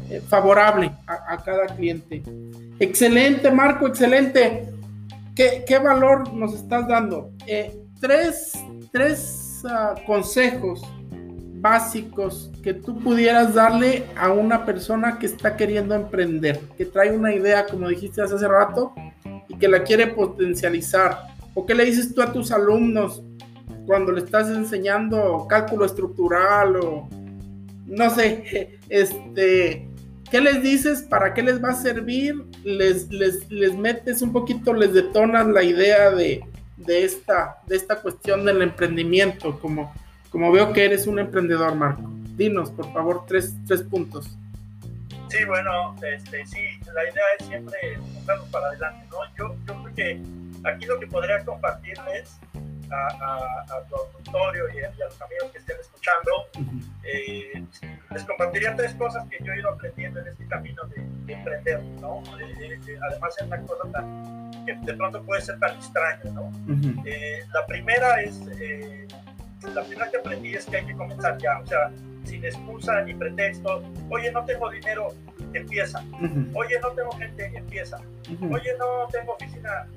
eh, 0.10 0.22
favorable 0.28 0.92
a, 1.08 1.38
cada 1.44 1.66
cliente. 1.68 2.24
Excelente, 2.80 3.52
Marco, 3.52 3.88
excelente. 3.88 4.70
¿Qué, 5.36 5.66
qué 5.68 5.80
valor 5.80 6.32
nos 6.34 6.54
estás 6.54 6.88
dando? 6.88 7.32
Eh, 7.48 7.76
tres, 8.00 8.54
tres 8.92 9.64
ah, 9.68 9.96
consejos 10.06 10.82
básicos 11.60 12.52
que 12.64 12.74
tú 12.74 13.00
pudieras 13.00 13.54
darle 13.54 14.06
a 14.16 14.32
una 14.32 14.66
persona 14.66 15.20
que 15.20 15.26
está 15.26 15.56
queriendo 15.56 15.96
emprender, 15.96 16.60
que 16.78 16.86
trae 16.86 17.12
una 17.12 17.34
idea, 17.34 17.66
como 17.66 17.90
dijiste 17.90 18.22
hace 18.22 18.48
rato, 18.48 18.94
y 19.48 19.58
que 19.58 19.68
la 19.68 19.84
quiere 19.84 20.08
potencializar? 20.08 21.28
¿O 21.54 21.66
qué 21.66 21.74
le 21.74 21.86
dices 21.86 22.14
tú 22.14 22.22
a 22.22 22.32
tus 22.32 22.52
alumnos 22.52 23.24
cuando 23.86 24.12
le 24.12 24.22
estás 24.22 24.50
enseñando 24.50 25.48
cálculo 25.50 25.86
estructural 25.86 26.76
o, 26.78 27.08
no 27.86 28.10
sé, 28.10 28.78
este, 28.90 29.88
¿qué 30.30 30.42
les 30.42 30.62
dices? 30.62 31.04
¿Para 31.04 31.34
qué 31.34 31.42
les 31.42 31.64
va 31.64 31.70
a 31.70 31.76
servir? 31.76 32.36
¿Les, 32.64 33.10
les, 33.10 33.50
les 33.50 33.76
metes 33.76 34.22
un 34.22 34.34
poquito, 34.34 34.74
les 34.74 34.94
detonas 34.94 35.48
la 35.48 35.64
idea 35.64 36.12
de, 36.12 36.44
de, 36.76 37.06
esta, 37.06 37.62
de 37.66 37.78
esta 37.78 38.02
cuestión 38.02 38.46
del 38.46 38.62
emprendimiento? 38.62 39.58
Como, 39.60 39.94
como 40.30 40.52
veo 40.52 40.74
que 40.74 40.86
eres 40.86 41.08
un 41.08 41.20
emprendedor, 41.20 41.76
Marco. 41.76 42.04
Dinos, 42.36 42.72
por 42.72 42.92
favor, 42.94 43.26
tres, 43.28 43.56
tres 43.66 43.84
puntos. 43.84 44.38
Sí, 45.30 45.44
bueno, 45.46 45.96
este, 46.04 46.46
sí, 46.46 46.62
la 46.94 47.04
idea 47.04 47.24
es 47.40 47.48
siempre 47.48 47.98
buscarnos 48.14 48.48
para 48.50 48.68
adelante, 48.68 49.08
¿no? 49.12 49.18
Yo, 49.38 49.56
yo 49.68 49.84
creo 49.84 49.96
que 49.96 50.22
aquí 50.64 50.86
lo 50.86 51.00
que 51.00 51.08
podría 51.08 51.44
compartirles 51.44 52.40
a, 52.92 53.84
tu 53.90 53.96
auditorio 53.96 54.64
y 54.74 54.84
a, 54.84 54.90
los 55.06 55.22
amigos 55.22 55.52
que 55.52 55.58
estén 55.58 55.78
escuchando, 55.80 56.32
eh, 57.04 57.64
les 58.12 58.24
compartiría 58.24 58.76
tres 58.76 58.94
cosas 58.96 59.28
que 59.30 59.44
yo 59.44 59.52
he 59.52 59.60
ido 59.60 59.70
aprendiendo 59.70 60.20
en 60.22 60.28
este 60.28 60.46
camino 60.48 60.84
de, 60.86 61.34
emprender, 61.34 61.84
¿no? 62.00 62.24
además 62.30 63.36
es 63.38 63.48
una 63.48 63.62
cosa 63.64 63.92
tan, 63.92 64.66
que 64.66 64.76
de 64.76 64.94
pronto 64.94 65.22
puede 65.24 65.42
ser 65.42 65.60
tan 65.60 65.76
extraña, 65.76 66.32
¿no? 66.32 66.52
Eh, 67.06 67.44
la 67.54 67.66
primera 67.66 68.22
es, 68.22 68.40
eh, 68.60 69.08
la 69.74 69.84
primera 69.84 70.10
que 70.10 70.18
aprendí 70.18 70.54
es 70.54 70.66
que 70.66 70.78
hay 70.78 70.86
que 70.86 70.96
comenzar 70.96 71.38
ya, 71.38 71.60
o 71.60 71.66
sea, 71.66 71.92
sin 72.24 72.44
excusa 72.44 73.02
ni 73.02 73.14
pretexto, 73.14 73.84
oye, 74.10 74.32
no 74.32 74.46
tengo 74.46 74.70
dinero, 74.70 75.14
empieza. 75.54 76.04
Oye, 76.54 76.80
no 76.82 76.90
tengo 76.92 77.12
gente, 77.14 77.52
empieza. 77.56 77.98
Oye, 78.52 78.74
no 78.78 79.08
tengo 79.12 79.34
oficina, 79.34 79.88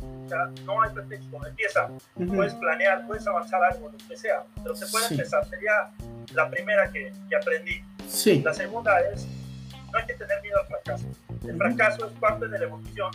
no 0.64 0.82
hay 0.82 0.90
pretexto, 0.92 1.46
empieza. 1.46 1.88
Puedes 2.14 2.54
planear, 2.54 3.06
puedes 3.06 3.26
avanzar 3.26 3.62
algo, 3.64 3.90
lo 3.90 3.98
que 4.08 4.16
sea, 4.16 4.44
pero 4.62 4.74
se 4.74 4.86
puede 4.86 5.06
empezar. 5.10 5.44
Sería 5.46 5.90
la 6.34 6.48
primera 6.48 6.90
que, 6.90 7.12
que 7.28 7.36
aprendí. 7.36 7.84
Sí. 8.08 8.40
La 8.42 8.54
segunda 8.54 9.00
es, 9.00 9.26
no 9.92 9.98
hay 9.98 10.06
que 10.06 10.14
tener 10.14 10.40
miedo 10.42 10.58
al 10.60 10.66
fracaso. 10.66 11.06
El 11.46 11.56
fracaso 11.56 12.06
es 12.06 12.12
parte 12.18 12.46
de 12.46 12.58
la 12.58 12.64
evolución 12.64 13.10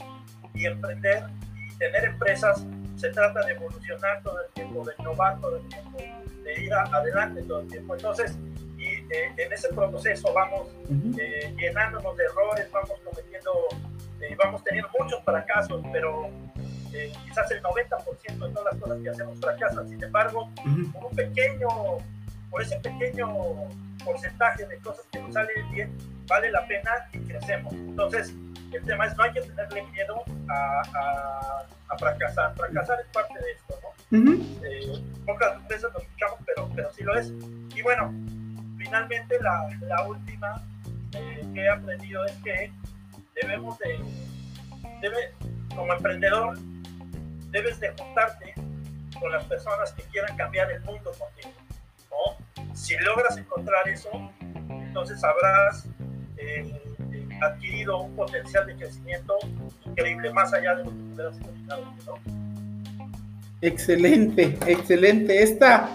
y 0.54 0.66
emprender 0.66 1.24
y 1.56 1.78
tener 1.78 2.06
empresas 2.06 2.66
se 2.96 3.10
trata 3.10 3.46
de 3.46 3.54
evolucionar 3.54 4.22
todo 4.24 4.40
el 4.42 4.52
tiempo, 4.54 4.84
de 4.86 4.94
innovar 5.00 5.40
todo 5.42 5.58
el 5.58 5.68
tiempo, 5.68 5.98
de 6.46 6.64
ir 6.64 6.74
adelante 6.74 7.42
todo 7.44 7.60
el 7.62 7.68
tiempo. 7.68 7.96
Entonces, 7.96 8.38
y 8.78 8.86
eh, 8.86 9.34
en 9.38 9.52
ese 9.52 9.68
proceso 9.74 10.32
vamos 10.34 10.68
eh, 11.20 11.54
llenándonos 11.58 12.16
de 12.16 12.24
errores, 12.25 12.70
vamos 12.72 13.00
cometiendo, 13.04 13.52
eh, 14.22 14.36
vamos 14.42 14.64
teniendo 14.64 14.90
muchos 15.00 15.24
fracasos, 15.24 15.84
pero 15.92 16.30
quizás 17.25 17.52
el 17.52 17.62
90% 17.62 18.48
de 18.48 18.54
todas 18.54 18.74
las 18.74 18.82
cosas 18.82 19.02
que 19.02 19.10
hacemos 19.10 19.40
fracasan. 19.40 19.90
Sin 19.90 20.02
embargo, 20.02 20.50
por 20.94 21.06
un 21.06 21.16
pequeño, 21.16 21.68
por 22.50 22.62
ese 22.62 22.78
pequeño 22.78 23.28
porcentaje 24.06 24.66
de 24.66 24.78
cosas 24.78 25.06
que 25.12 25.20
nos 25.20 25.34
salen 25.34 25.72
bien, 25.72 25.98
vale 26.28 26.52
la 26.52 26.66
pena 26.68 26.92
y 27.12 27.20
crecemos. 27.20 27.74
Entonces, 27.74 28.34
el 28.72 28.84
tema 28.86 29.08
es 29.08 29.18
no 29.18 29.24
hay 29.24 29.34
que 29.34 29.42
tenerle 29.42 29.84
miedo 29.92 30.24
a, 30.48 30.82
a, 31.90 31.98
fracasar. 31.98 32.54
Fracasar 32.56 33.00
es 33.00 33.08
parte 33.08 33.34
de 33.40 33.52
esto, 33.52 33.75
¿no? 33.82 33.85
Pocas 35.26 35.68
veces 35.68 35.90
lo 35.94 36.00
escuchamos, 36.00 36.40
pero, 36.46 36.70
pero 36.76 36.94
sí 36.94 37.04
lo 37.04 37.16
es. 37.18 37.34
Y 37.76 37.82
bueno, 37.82 38.14
finalmente 38.78 39.38
la, 39.42 39.78
la 39.82 40.08
última 40.08 40.64
eh, 41.14 41.46
que 41.54 41.62
he 41.62 41.70
aprendido 41.70 42.26
es 42.26 42.34
que 42.44 42.72
debemos 43.42 43.78
de, 43.80 44.00
debe, 45.02 45.34
como 45.76 45.94
emprendedor, 45.94 46.58
debes 47.52 47.80
de 47.80 47.90
juntarte 47.98 48.54
con 49.20 49.32
las 49.32 49.44
personas 49.46 49.92
que 49.94 50.04
quieran 50.04 50.36
cambiar 50.38 50.72
el 50.72 50.82
mundo 50.82 51.12
contigo. 51.18 51.54
¿no? 52.12 52.76
Si 52.76 52.98
logras 52.98 53.38
encontrar 53.38 53.88
eso, 53.88 54.10
entonces 54.70 55.24
habrás 55.24 55.88
eh, 56.38 56.82
adquirido 57.42 58.02
un 58.02 58.16
potencial 58.16 58.66
de 58.68 58.76
crecimiento 58.76 59.38
increíble, 59.86 60.32
más 60.34 60.53
allá 60.53 60.75
de 60.75 60.84
lo 60.84 60.92
que 60.92 60.98
pudieras 60.98 61.38
imaginar. 61.38 61.79
¿no? 62.06 62.45
Excelente, 63.66 64.58
excelente. 64.68 65.42
Esta, 65.42 65.90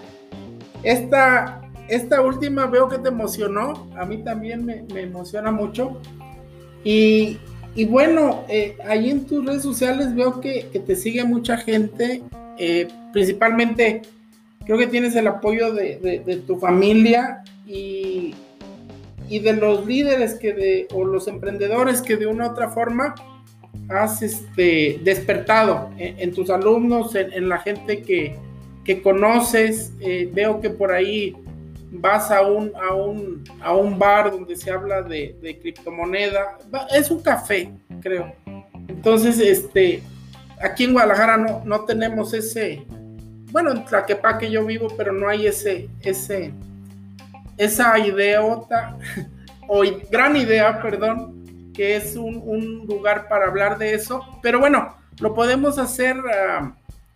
esta 0.83 1.61
esta 1.91 2.23
última 2.23 2.67
veo 2.67 2.89
que 2.89 2.99
te 2.99 3.09
emocionó, 3.09 3.89
a 3.97 4.05
mí 4.07 4.19
también 4.19 4.65
me, 4.65 4.85
emociona 4.95 5.51
mucho. 5.51 6.01
Y, 6.85 7.37
bueno, 7.89 8.45
eh, 8.49 8.77
ahí 8.87 9.11
en 9.11 9.27
tus 9.27 9.45
redes 9.45 9.63
sociales 9.63 10.15
veo 10.15 10.41
que, 10.41 10.63
te 10.87 10.95
sigue 10.95 11.25
mucha 11.25 11.57
gente, 11.57 12.23
eh, 12.59 12.87
principalmente 13.13 14.03
creo 14.65 14.79
que 14.79 14.87
tienes 14.87 15.17
el 15.17 15.27
apoyo 15.27 15.73
de, 15.73 16.43
tu 16.47 16.59
familia 16.59 17.43
y, 17.67 18.37
de 19.29 19.53
los 19.55 19.85
líderes 19.85 20.35
que 20.35 20.53
de, 20.53 20.89
o 20.95 21.05
los 21.05 21.27
emprendedores 21.27 22.03
que 22.03 22.17
de 22.17 22.27
una 22.27 22.47
u 22.47 22.51
otra 22.53 22.69
forma 22.69 23.17
has 23.89 24.23
este, 24.23 25.01
despertado 25.03 25.91
en, 25.99 26.33
tus 26.33 26.51
alumnos, 26.51 27.15
en, 27.15 27.49
la 27.49 27.59
gente 27.59 28.03
que, 28.03 28.37
conoces. 29.03 29.93
Eh, 30.01 30.29
veo 30.33 30.61
que 30.61 30.69
por 30.69 30.91
ahí 30.91 31.37
vas 31.93 32.31
a 32.31 32.43
un, 32.43 32.73
a 32.75 32.95
un, 32.95 33.45
a 33.61 33.75
un 33.75 33.99
bar 33.99 34.31
donde 34.31 34.57
se 34.57 34.71
habla 34.71 35.03
de, 35.03 35.37
de 35.41 35.59
criptomoneda, 35.59 36.59
es 36.95 37.11
un 37.11 37.23
café, 37.23 37.71
creo. 38.01 38.33
Entonces, 38.89 39.39
este, 39.39 40.03
aquí 40.61 40.85
en 40.85 40.93
Guadalajara 40.93 41.37
no, 41.37 41.63
no 41.65 41.85
tenemos 41.85 42.35
ese, 42.35 42.85
bueno, 43.51 43.73
en 43.73 43.85
que 44.39 44.51
yo 44.51 44.65
vivo, 44.65 44.89
pero 44.97 45.13
no 45.13 45.29
hay 45.29 45.47
ese, 45.47 45.89
ese, 46.03 46.53
esa 47.57 47.99
ideota, 47.99 48.97
o 49.69 49.83
gran 50.11 50.37
idea, 50.37 50.81
perdón, 50.83 51.40
que 51.81 51.97
es 51.97 52.15
un, 52.15 52.85
lugar 52.87 53.27
para 53.27 53.47
hablar 53.47 53.79
de 53.79 53.95
eso, 53.95 54.21
pero 54.43 54.61
bueno, 54.61 54.97
lo 55.19 55.33
podemos 55.35 55.79
hacer 55.79 56.15
ah, 56.31 56.75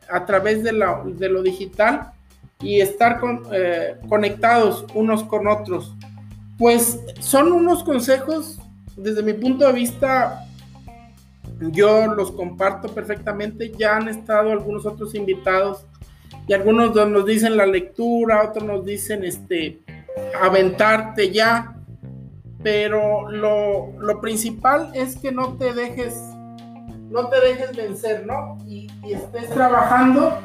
a 0.08 0.24
través 0.24 0.64
de 0.64 0.72
lo 0.72 1.42
digital 1.42 2.12
y 2.60 2.80
estar 2.80 3.20
eh, 3.52 3.96
conectados 4.08 4.86
unos 4.94 5.22
con 5.24 5.48
otros. 5.48 5.94
Pues 6.56 6.98
son 7.20 7.52
unos 7.52 7.84
consejos, 7.84 8.58
desde 8.96 9.22
mi 9.22 9.34
punto 9.34 9.66
de 9.66 9.74
vista, 9.74 10.46
yo 11.60 12.06
los 12.14 12.32
comparto 12.32 12.88
perfectamente. 12.88 13.70
Ya 13.76 13.96
han 13.96 14.08
estado 14.08 14.50
algunos 14.50 14.86
otros 14.86 15.14
invitados 15.14 15.84
y 16.48 16.54
algunos 16.54 16.94
nos 16.94 17.26
dicen 17.26 17.58
la 17.58 17.66
lectura, 17.66 18.48
otros 18.48 18.64
nos 18.64 18.86
dicen 18.86 19.24
este 19.24 19.82
aventarte 20.40 21.30
ya. 21.30 21.73
Pero 22.64 23.30
lo, 23.30 23.92
lo 24.00 24.20
principal 24.20 24.90
es 24.94 25.16
que 25.18 25.30
no 25.30 25.56
te 25.58 25.74
dejes, 25.74 26.14
no 27.10 27.28
te 27.28 27.38
dejes 27.40 27.76
vencer, 27.76 28.26
¿no? 28.26 28.56
Y, 28.66 28.90
estés 29.04 29.50
trabajando 29.50 30.38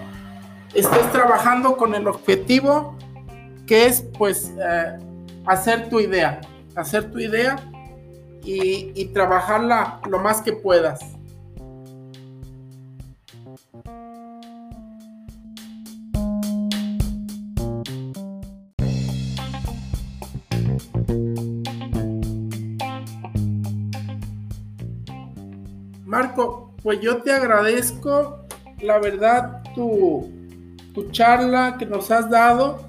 estés 0.75 1.11
trabajando 1.11 1.77
con 1.77 1.95
el 1.95 2.07
objetivo 2.07 2.95
que 3.65 3.85
es 3.85 4.01
pues 4.17 4.53
eh, 4.61 4.97
hacer 5.45 5.89
tu 5.89 5.99
idea, 5.99 6.41
hacer 6.75 7.09
tu 7.09 7.19
idea 7.19 7.55
y, 8.43 8.91
y 8.93 9.05
trabajarla 9.05 10.01
lo 10.07 10.19
más 10.19 10.41
que 10.41 10.53
puedas. 10.53 10.99
Pues 26.89 27.01
yo 27.01 27.21
te 27.21 27.31
agradezco, 27.31 28.47
la 28.81 28.97
verdad, 28.97 29.61
tu, 29.75 30.27
tu 30.91 31.11
charla 31.11 31.75
que 31.77 31.85
nos 31.85 32.09
has 32.09 32.31
dado, 32.31 32.83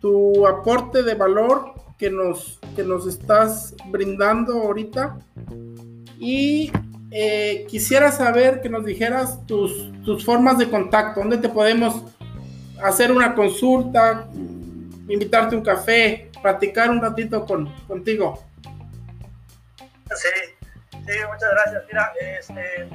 tu 0.00 0.46
aporte 0.46 1.02
de 1.02 1.16
valor 1.16 1.74
que 1.98 2.10
nos, 2.10 2.60
que 2.76 2.84
nos 2.84 3.08
estás 3.08 3.74
brindando 3.86 4.52
ahorita. 4.52 5.18
Y 6.20 6.70
eh, 7.10 7.66
quisiera 7.68 8.12
saber 8.12 8.60
que 8.60 8.68
nos 8.68 8.84
dijeras 8.84 9.44
tus, 9.46 9.90
tus 10.04 10.24
formas 10.24 10.58
de 10.58 10.70
contacto, 10.70 11.18
dónde 11.18 11.38
te 11.38 11.48
podemos 11.48 12.04
hacer 12.80 13.10
una 13.10 13.34
consulta, 13.34 14.28
invitarte 15.08 15.56
a 15.56 15.58
un 15.58 15.64
café, 15.64 16.30
platicar 16.40 16.88
un 16.88 17.00
ratito 17.00 17.44
con, 17.44 17.68
contigo. 17.88 18.44
Sí, 20.14 20.51
sí, 21.06 21.12
muchas 21.30 21.50
gracias. 21.50 21.84
Mira, 21.88 22.10
este, 22.20 22.88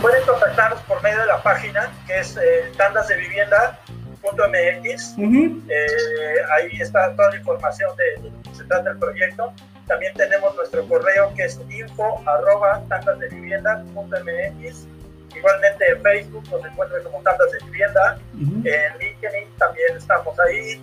pueden 0.00 0.24
contactarnos 0.24 0.80
por 0.82 1.02
medio 1.02 1.18
de 1.20 1.26
la 1.26 1.42
página 1.42 1.90
que 2.06 2.18
es 2.18 2.36
eh, 2.36 2.70
tandasdevivienda.mx. 2.76 5.16
Eh, 5.18 6.36
ahí 6.56 6.80
está 6.80 7.14
toda 7.16 7.30
la 7.30 7.36
información 7.36 7.90
de, 7.96 8.18
lo 8.30 8.42
que 8.42 8.54
se 8.54 8.64
trata 8.64 8.90
el 8.90 8.98
proyecto. 8.98 9.52
También 9.86 10.12
tenemos 10.14 10.54
nuestro 10.56 10.86
correo 10.86 11.32
que 11.34 11.44
es 11.44 11.58
info 11.70 12.22
arroba 12.26 12.82
tandasdevivienda.mx. 12.88 14.88
Igualmente 15.34 15.90
en 15.90 16.02
Facebook 16.02 16.44
nos 16.50 16.62
encuentran 16.64 17.02
como 17.04 17.22
Tandas 17.22 17.50
de 17.52 17.58
Vivienda. 17.64 18.18
En 18.34 18.98
LinkedIn 18.98 19.48
también 19.58 19.96
estamos 19.96 20.38
ahí. 20.40 20.78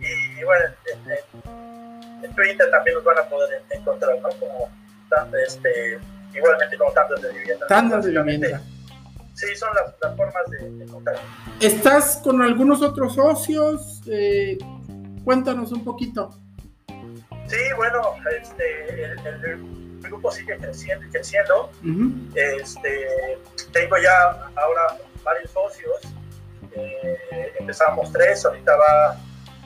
Y, 0.00 0.42
bueno, 0.44 0.66
en, 0.92 1.00
en 2.24 2.34
Twitter 2.34 2.70
también 2.70 2.96
nos 2.96 3.04
van 3.04 3.18
a 3.18 3.22
poder 3.22 3.62
encontrar, 3.70 4.18
¿no? 4.20 4.28
Como, 4.38 4.68
este, 5.46 5.98
igualmente 6.34 6.76
como 6.76 6.92
tandas 6.92 7.22
de 7.22 7.32
vivienda. 7.32 7.66
Tandas 7.66 8.04
de 8.04 8.10
vivienda. 8.10 8.62
Sí, 9.34 9.46
son 9.56 9.68
las, 9.74 9.94
las 10.00 10.16
formas 10.16 10.44
de, 10.50 10.70
de 10.70 10.86
¿Estás 11.66 12.20
con 12.22 12.40
algunos 12.40 12.82
otros 12.82 13.14
socios? 13.14 14.00
Eh, 14.06 14.58
cuéntanos 15.24 15.72
un 15.72 15.82
poquito. 15.84 16.30
Sí, 17.46 17.58
bueno, 17.76 18.00
este, 18.40 19.04
el, 19.04 19.84
grupo 20.00 20.30
sigue 20.30 20.56
creciendo 20.58 21.06
y 21.06 21.10
creciendo. 21.10 21.70
este, 22.34 23.08
tengo 23.72 23.96
ya 23.98 24.30
ahora 24.54 24.98
varios 25.24 25.50
socios. 25.50 25.96
Eh, 26.72 27.52
empezamos 27.58 28.12
tres, 28.12 28.44
ahorita 28.44 28.76
va, 28.76 29.16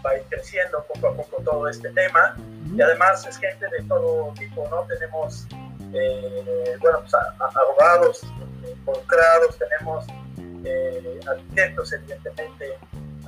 va, 0.05 0.11
a 0.11 0.17
ir 0.17 0.25
creciendo 0.29 0.85
poco 0.85 1.09
a 1.09 1.17
poco 1.17 1.43
todo 1.43 1.69
este 1.69 1.91
tema. 1.91 2.37
Y 2.75 2.81
además 2.81 3.27
es 3.27 3.39
gente 3.39 3.67
de 3.67 3.83
todo 3.85 4.33
tipo, 4.35 4.67
¿no? 4.69 4.83
Tenemos, 4.83 5.47
eh, 5.93 6.77
bueno, 6.81 7.01
pues, 7.01 7.15
abogados 7.15 8.23
involucrados, 8.69 9.59
tenemos 9.59 10.05
eh, 10.65 11.21
arquitectos, 11.29 11.93
evidentemente, 11.93 12.79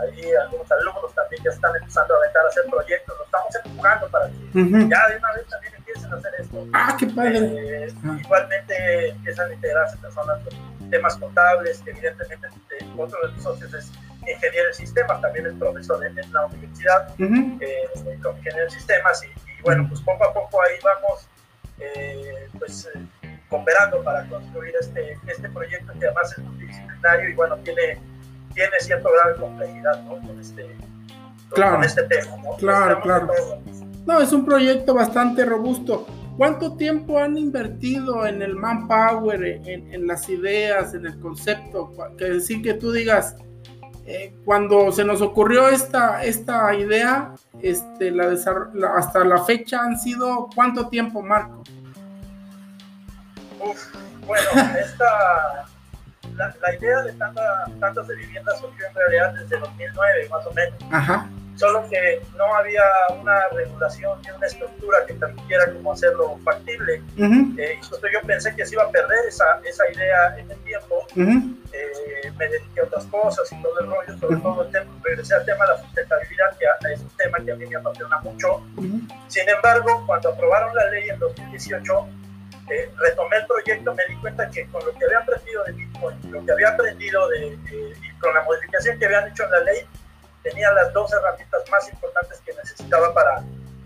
ahí 0.00 0.32
algunos 0.42 0.70
alumnos 0.72 1.14
también 1.14 1.42
ya 1.44 1.50
están 1.50 1.74
empezando 1.76 2.14
a 2.14 2.18
aventar 2.18 2.44
a 2.44 2.48
hacer 2.48 2.64
proyectos, 2.70 3.16
lo 3.18 3.24
estamos 3.24 3.54
empujando 3.64 4.08
para 4.08 4.28
que 4.28 4.88
ya 4.88 5.08
de 5.08 5.16
una 5.16 5.32
vez 5.32 5.46
también 5.48 5.74
empiecen 5.76 6.12
a 6.12 6.16
hacer 6.16 6.32
esto. 6.38 6.66
Ah, 6.72 6.96
qué 6.98 7.06
padre. 7.06 7.38
Eh, 7.38 7.94
igualmente 8.20 9.08
empiezan 9.08 9.50
a 9.50 9.54
integrarse 9.54 9.96
personas 9.98 10.38
con 10.44 10.90
temas 10.90 11.16
contables, 11.16 11.80
que 11.82 11.90
evidentemente 11.90 12.48
otro 12.96 13.18
de 13.22 13.32
los 13.32 13.42
socios 13.42 13.74
es 13.74 13.92
ingeniero 14.32 14.68
de 14.68 14.74
sistemas, 14.74 15.20
también 15.20 15.46
es 15.46 15.54
profesor 15.54 16.04
en, 16.04 16.32
la 16.32 16.46
universidad, 16.46 17.14
eh, 17.18 18.18
con 18.22 18.36
ingeniero 18.36 18.64
de 18.64 18.70
sistemas, 18.70 19.22
y, 19.24 19.62
bueno, 19.62 19.86
pues 19.88 20.00
poco 20.00 20.24
a 20.24 20.32
poco 20.32 20.60
ahí 20.62 20.78
vamos, 20.82 21.28
eh, 21.78 22.48
pues 22.58 22.88
cooperando 23.50 24.02
para 24.02 24.26
construir 24.28 24.72
este, 24.80 25.18
este 25.26 25.48
proyecto 25.50 25.92
que 25.98 26.06
además 26.06 26.32
es 26.32 26.44
multidisciplinario 26.44 27.30
y 27.30 27.34
bueno, 27.34 27.56
tiene, 27.58 28.00
tiene 28.54 28.70
cierto 28.78 29.10
grado 29.12 29.34
de 29.34 29.40
complejidad 29.40 30.02
¿no? 30.04 30.20
con, 30.26 30.40
este, 30.40 30.76
claro, 31.50 31.76
con 31.76 31.84
este 31.84 32.02
tema. 32.04 32.36
¿no? 32.42 32.56
Claro, 32.56 33.00
claro. 33.00 33.28
No, 34.06 34.20
es 34.20 34.32
un 34.32 34.46
proyecto 34.46 34.94
bastante 34.94 35.44
robusto. 35.44 36.06
¿Cuánto 36.36 36.76
tiempo 36.76 37.18
han 37.18 37.36
invertido 37.36 38.24
en 38.24 38.40
el 38.40 38.54
manpower, 38.54 39.44
en, 39.44 39.92
en 39.92 40.06
las 40.06 40.28
ideas, 40.28 40.94
en 40.94 41.06
el 41.06 41.18
concepto? 41.20 41.92
Que 42.16 42.24
decir 42.24 42.62
que 42.62 42.74
tú 42.74 42.92
digas, 42.92 43.36
eh, 44.10 44.34
cuando 44.44 44.90
se 44.90 45.04
nos 45.04 45.22
ocurrió 45.22 45.68
esta, 45.68 46.24
esta 46.24 46.74
idea, 46.74 47.32
este, 47.62 48.10
la, 48.10 48.34
la 48.74 48.94
hasta 48.96 49.24
la 49.24 49.44
fecha 49.44 49.82
han 49.82 49.96
sido, 49.96 50.48
¿cuánto 50.52 50.88
tiempo, 50.88 51.22
Marco? 51.22 51.62
bueno, 54.26 54.48
esta, 54.84 55.66
la, 56.34 56.74
idea 56.74 57.02
de 57.02 57.12
tantas 57.12 58.08
de 58.08 58.16
viviendas 58.16 58.58
surgió 58.58 58.86
en 58.88 58.94
realidad 58.94 59.34
desde 59.34 59.58
2009, 59.58 60.28
más 60.28 60.46
o 60.46 60.52
menos. 60.54 60.78
Ajá. 60.90 61.28
Solo 61.60 61.86
que 61.90 62.22
no 62.38 62.54
había 62.54 62.82
una 63.20 63.38
regulación 63.52 64.18
ni 64.22 64.30
una 64.30 64.46
estructura 64.46 65.04
que 65.06 65.12
permitiera 65.12 65.70
como 65.74 65.92
hacerlo 65.92 66.38
factible. 66.42 67.02
Eh, 67.18 67.78
y 67.78 68.12
yo 68.14 68.20
pensé 68.26 68.56
que 68.56 68.64
se 68.64 68.76
iba 68.76 68.84
a 68.84 68.90
perder 68.90 69.26
esa, 69.28 69.60
esa 69.62 69.84
idea 69.92 70.38
en 70.38 70.50
el 70.50 70.58
tiempo. 70.60 71.06
Eh, 71.14 72.32
me 72.38 72.48
dediqué 72.48 72.80
a 72.80 72.84
otras 72.84 73.04
cosas 73.04 73.52
y 73.52 73.60
todo 73.60 73.78
el 73.78 73.86
rollo, 73.88 74.18
sobre 74.18 74.36
todo 74.40 74.62
el 74.62 74.72
tema, 74.72 74.90
regresé 75.04 75.34
al 75.34 75.44
tema 75.44 75.66
de 75.66 75.72
la 75.72 75.82
sustentabilidad, 75.82 76.56
que 76.58 76.92
es 76.94 77.00
un 77.02 77.10
tema 77.10 77.38
que 77.44 77.52
a 77.52 77.56
mí 77.56 77.66
me 77.66 77.76
apasiona 77.76 78.18
mucho. 78.20 78.64
Sin 79.28 79.46
embargo, 79.46 80.02
cuando 80.06 80.30
aprobaron 80.30 80.74
la 80.74 80.90
ley 80.92 81.10
en 81.10 81.18
2018, 81.18 82.08
retomé 82.96 83.36
el 83.36 83.46
proyecto, 83.46 83.94
me 83.94 84.02
di 84.08 84.18
cuenta 84.22 84.48
que 84.48 84.66
con 84.68 84.82
lo 84.86 84.94
que 84.94 85.04
había 85.04 85.18
aprendido 85.18 85.62
de 85.64 85.72
Bitcoin, 85.72 86.16
lo 86.30 86.42
que 86.46 86.52
había 86.52 86.68
aprendido 86.70 87.28
de, 87.28 87.46
y 87.46 88.18
con 88.18 88.32
la 88.32 88.42
modificación 88.44 88.98
que 88.98 89.04
habían 89.04 89.28
hecho 89.28 89.44
en 89.44 89.50
la 89.50 89.60
ley, 89.60 89.86
tenía 90.42 90.72
las 90.72 90.92
dos 90.92 91.12
herramientas 91.12 91.62
más 91.70 91.88
importantes 91.90 92.40
que 92.44 92.54
necesitaba 92.54 93.12
para, 93.14 93.42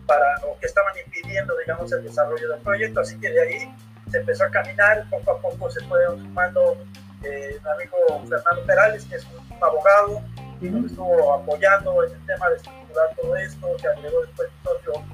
para 0.06 0.36
o 0.46 0.58
que 0.58 0.66
estaban 0.66 0.94
impidiendo, 1.04 1.56
digamos, 1.58 1.92
el 1.92 2.04
desarrollo 2.04 2.50
del 2.50 2.60
proyecto. 2.60 3.00
Así 3.00 3.18
que 3.20 3.30
de 3.30 3.42
ahí 3.42 3.74
se 4.10 4.18
empezó 4.18 4.44
a 4.44 4.50
caminar, 4.50 5.04
poco 5.10 5.32
a 5.32 5.40
poco 5.40 5.70
se 5.70 5.84
fueron 5.86 6.20
sumando 6.20 6.76
eh, 7.22 7.58
mi 7.62 7.70
amigo 7.70 7.96
Fernando 8.28 8.66
Perales, 8.66 9.04
que 9.06 9.16
es 9.16 9.24
un 9.24 9.62
abogado, 9.62 10.22
que 10.60 10.70
nos 10.70 10.86
estuvo 10.90 11.34
apoyando 11.34 12.04
en 12.04 12.12
el 12.12 12.26
tema 12.26 12.48
de 12.50 12.56
estructurar 12.56 13.14
todo 13.16 13.36
esto, 13.36 13.76
que 13.80 13.88
agregó 13.88 14.20
después 14.22 14.48
un 14.48 14.64
socio 14.64 15.04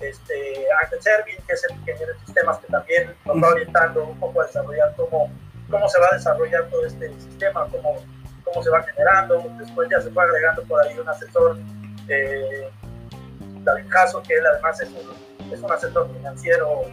este, 0.00 0.66
Ángel 0.82 1.02
Servin, 1.02 1.36
que 1.46 1.52
es 1.52 1.64
el 1.64 1.76
ingeniero 1.76 2.12
de 2.12 2.18
sistemas 2.20 2.58
que 2.58 2.66
también 2.68 3.14
nos 3.24 3.36
va 3.42 3.48
orientando 3.48 4.04
un 4.04 4.18
poco 4.18 4.40
a 4.40 4.46
desarrollar 4.46 4.94
cómo, 4.96 5.30
cómo 5.70 5.88
se 5.88 6.00
va 6.00 6.08
a 6.10 6.16
desarrollar 6.16 6.64
todo 6.70 6.86
este 6.86 7.08
sistema, 7.20 7.66
cómo, 7.70 8.02
cómo 8.52 8.62
se 8.62 8.70
va 8.70 8.82
generando. 8.82 9.42
Después 9.58 9.88
ya 9.90 10.00
se 10.00 10.10
fue 10.10 10.24
agregando 10.24 10.62
por 10.64 10.80
ahí 10.84 10.98
un 10.98 11.08
asesor, 11.08 11.58
eh, 12.08 12.70
David 13.64 13.88
Caso, 13.88 14.22
que 14.22 14.34
él 14.34 14.46
además 14.46 14.80
es 14.80 14.90
un, 14.90 15.52
es 15.52 15.60
un 15.60 15.72
asesor 15.72 16.10
financiero 16.12 16.84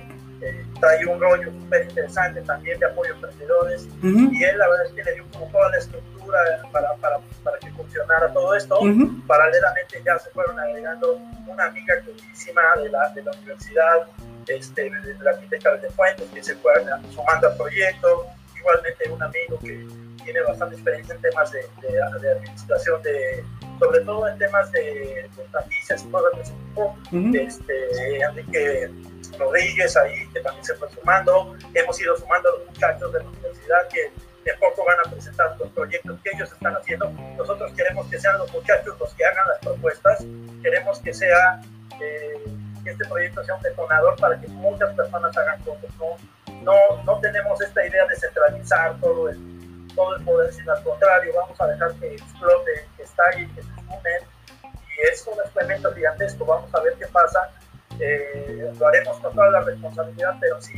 eh, 0.42 0.66
trae 0.80 1.04
un 1.08 1.20
rollo 1.20 1.52
súper 1.52 1.88
interesante 1.90 2.42
también 2.42 2.78
de 2.80 2.86
apoyo 2.86 3.12
a 3.12 3.16
emprendedores 3.16 3.88
y 4.04 4.44
él 4.44 4.58
la 4.60 4.70
verdad 4.70 4.86
es 4.86 4.92
que 4.94 5.04
le 5.04 5.14
dio 5.16 5.26
como 5.34 5.48
toda 5.48 5.72
la 5.72 5.78
estructura 5.78 6.38
para, 6.72 6.94
para, 6.96 7.18
para 7.44 7.58
que 7.58 7.72
funcionara 7.72 8.32
todo 8.32 8.54
esto. 8.54 8.80
Paralelamente 9.26 10.02
ya 10.06 10.20
se 10.20 10.30
fueron 10.30 10.60
agregando 10.60 11.20
una 11.48 11.66
amiga 11.66 11.96
queridísima 12.06 12.62
de 12.84 12.90
la, 12.90 13.10
de 13.10 13.24
la 13.24 13.32
universidad, 13.32 14.08
este, 14.48 14.84
de 14.84 15.16
la 15.24 15.32
arquitecta 15.32 15.76
de 15.76 15.90
Fuentes, 15.90 16.30
que 16.30 16.44
se 16.44 16.56
fue 16.58 16.74
sumando 17.10 17.48
al 17.48 17.58
proyecto, 17.58 18.28
igualmente 18.56 19.10
un 19.10 19.24
amigo 19.24 19.58
que 19.60 19.88
tiene 20.28 20.42
bastante 20.42 20.76
experiencia 20.76 21.16
en 21.16 21.22
temas 21.22 21.52
de, 21.54 21.60
de, 21.82 22.02
administración, 22.32 23.02
de, 23.02 23.46
sobre 23.80 24.02
todo 24.02 24.28
en 24.28 24.38
temas 24.38 24.70
de, 24.74 24.82
de 24.82 25.44
franquicias 25.50 26.04
y 26.04 26.10
cosas 26.10 26.32
de 26.36 26.42
ese 26.42 26.54
tipo, 26.54 26.98
este, 27.34 28.20
Enrique 28.20 28.92
Rodríguez 29.40 29.96
ahí, 29.96 30.28
que 30.34 30.42
también 30.42 30.66
se 30.66 30.76
fue 30.76 30.90
sumando. 30.92 31.56
Hemos 31.74 32.02
ido 32.02 32.18
sumando 32.18 32.50
a 32.50 32.58
los 32.58 32.68
muchachos 32.68 33.14
de 33.14 33.24
la 33.24 33.30
universidad 33.30 33.88
que 33.88 34.12
de 34.44 34.54
poco 34.60 34.84
van 34.86 34.98
a 35.06 35.10
presentar 35.10 35.56
los 35.60 35.70
proyectos 35.70 36.20
que 36.22 36.30
ellos 36.34 36.52
están 36.52 36.76
haciendo. 36.76 37.10
Nosotros 37.38 37.72
queremos 37.72 38.06
que 38.08 38.20
sean 38.20 38.38
los 38.38 38.52
muchachos 38.52 39.00
los 39.00 39.14
que 39.14 39.24
hagan 39.24 39.48
las 39.48 39.60
propuestas. 39.60 40.26
Queremos 40.62 41.00
que 41.00 41.14
sea 41.14 41.62
eh, 42.02 42.44
que 42.84 42.90
este 42.90 43.06
proyecto 43.06 43.46
sea 43.46 43.56
un 43.56 43.62
detonador 43.62 44.18
para 44.18 44.38
que 44.42 44.48
muchas 44.50 44.94
personas 44.94 45.38
hagan 45.38 45.62
cosas. 45.64 45.90
No, 45.98 46.18
no, 46.64 47.04
no 47.06 47.20
tenemos 47.22 47.62
esta 47.62 47.88
idea 47.88 48.06
de 48.08 48.16
centralizar 48.18 49.00
todo 49.00 49.30
el, 49.30 49.57
todo 49.98 50.16
el 50.16 50.24
poder, 50.24 50.54
sino 50.54 50.72
al 50.72 50.84
contrario, 50.84 51.34
vamos 51.36 51.60
a 51.60 51.68
dejar 51.68 51.94
que 51.96 52.14
explote, 52.14 52.72
que 52.96 53.04
estalle, 53.04 53.50
que 53.56 53.64
se 53.64 53.70
sumen. 53.70 54.22
Y 54.64 55.12
es 55.12 55.28
un 55.28 55.40
experimento 55.44 55.94
gigantesco. 55.94 56.46
Vamos 56.46 56.74
a 56.74 56.80
ver 56.82 56.94
qué 56.94 57.08
pasa 57.08 57.52
eh, 58.00 58.72
lo 58.80 58.88
haremos 58.88 59.18
con 59.18 59.34
toda 59.34 59.50
la 59.50 59.62
responsabilidad, 59.62 60.36
pero 60.40 60.62
sí 60.62 60.74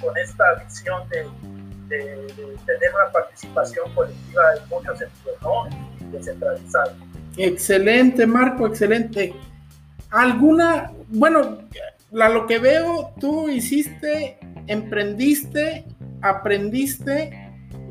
con 0.00 0.16
esta 0.16 0.44
visión 0.64 1.08
de, 1.10 1.26
tener 1.88 2.94
una 2.94 3.12
participación 3.12 3.94
colectiva 3.94 4.42
en 4.56 4.68
muchos 4.68 4.98
sentidos, 4.98 5.36
¿no? 5.42 5.68
Descentralizada. 6.10 6.96
Excelente, 7.36 8.26
Marco, 8.26 8.66
excelente. 8.66 9.34
¿Alguna, 10.10 10.90
bueno, 11.08 11.58
la, 12.10 12.30
lo 12.30 12.46
que 12.46 12.58
veo, 12.58 13.12
tú 13.20 13.48
hiciste, 13.48 14.38
emprendiste, 14.66 15.84
aprendiste 16.22 17.43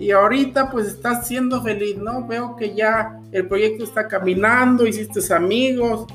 y 0.04 0.12
ahorita 0.12 0.70
pues 0.70 0.88
estás 0.88 1.26
siendo 1.26 1.63
feliz, 1.63 1.96
¿no? 1.96 2.28
Veo 2.28 2.58
que 2.58 2.76
ya 2.76 3.22
el 3.32 3.48
proyecto 3.48 3.86
está 3.86 4.06
caminando, 4.06 4.86
hiciste 4.86 5.34
amigos, 5.34 6.06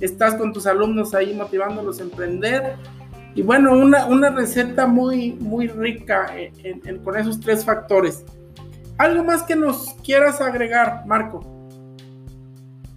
estás 0.00 0.36
con 0.36 0.54
tus 0.54 0.66
alumnos 0.66 1.14
ahí 1.14 1.34
motivándolos 1.34 2.00
a 2.00 2.04
emprender. 2.04 2.76
Y 3.34 3.42
bueno, 3.42 3.76
una, 3.76 4.06
una 4.06 4.30
receta 4.30 4.86
muy, 4.86 5.34
muy 5.34 5.68
rica 5.68 6.32
con 7.04 7.14
esos 7.18 7.38
tres 7.38 7.62
factores. 7.62 8.24
¿Algo 8.96 9.22
más 9.22 9.42
que 9.42 9.54
nos 9.54 9.92
quieras 10.02 10.40
agregar, 10.40 11.04
Marco? 11.04 11.40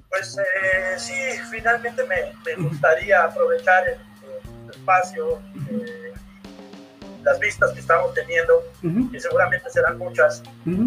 Pues 0.07 0.37
eh, 0.37 0.97
sí, 0.97 1.13
finalmente 1.51 2.01
me, 2.05 2.15
me, 2.45 2.69
gustaría 2.69 3.25
aprovechar 3.25 3.83
el, 3.89 3.97
espacio, 4.69 5.41
eh, 5.69 5.98
las 7.23 7.39
vistas 7.39 7.71
que 7.71 7.79
estamos 7.79 8.13
teniendo, 8.13 8.63
que 9.11 9.19
seguramente 9.19 9.69
serán 9.69 9.97
muchas, 9.97 10.43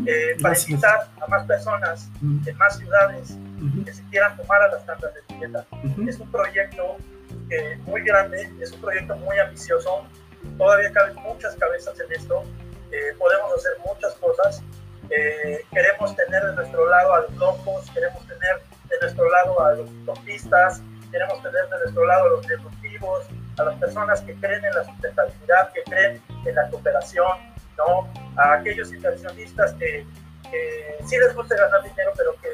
eh, 0.07 0.37
para 0.40 0.59
invitar 0.59 1.09
a 1.21 1.27
más 1.27 1.45
personas 1.47 2.09
en 2.23 2.57
más 2.57 2.79
ciudades 2.79 3.37
que 3.85 3.92
se 3.92 4.03
quieran 4.05 4.37
tomar 4.37 4.62
a 4.62 4.68
las 4.68 4.87
tantas 4.87 5.12
de 5.14 5.21
etiqueta. 5.21 5.66
Es 6.07 6.18
un 6.18 6.31
proyecto 6.31 6.97
muy 7.85 8.03
grande, 8.03 8.51
es 8.61 8.73
un 8.73 8.81
proyecto 8.81 9.14
muy 9.16 9.38
ambicioso, 9.38 10.07
todavía 10.57 10.90
caben 10.92 11.14
muchas 11.16 11.55
cabezas 11.57 11.99
en 12.01 12.12
esto, 12.12 12.45
eh, 12.92 13.14
podemos 13.18 13.53
hacer 13.57 13.73
muchas 13.85 14.14
cosas. 14.14 14.62
Eh, 15.11 15.64
queremos 15.73 16.14
tener 16.14 16.42
de 16.45 16.55
nuestro 16.55 16.88
lado 16.88 17.14
a 17.14 17.21
los 17.23 17.35
locos, 17.37 17.90
queremos 17.90 18.27
tener 18.27 18.62
de 18.88 18.97
nuestro 19.01 19.31
lado 19.31 19.61
a 19.64 19.75
los 19.75 19.90
topistas, 20.07 20.83
queremos 21.11 21.42
tener 21.42 21.64
de 21.68 21.79
nuestro 21.81 22.07
lado 22.07 22.27
a 22.27 22.29
los 22.31 22.47
cooperativos, 22.47 23.27
a 23.59 23.65
las 23.65 23.79
personas 23.79 24.21
que 24.23 24.35
creen 24.37 24.65
en 24.65 24.75
la 24.75 24.85
sustentabilidad, 24.85 25.73
que 25.73 25.83
creen 25.85 26.23
en 26.45 26.55
la 26.55 26.69
cooperación, 26.71 27.38
¿no? 27.77 28.09
a 28.37 28.55
aquellos 28.55 28.93
inversionistas 28.93 29.73
que, 29.75 30.07
que 30.51 30.99
sí 31.07 31.17
les 31.19 31.35
gusta 31.35 31.57
ganar 31.57 31.83
dinero, 31.83 32.12
pero 32.17 32.35
que, 32.41 32.49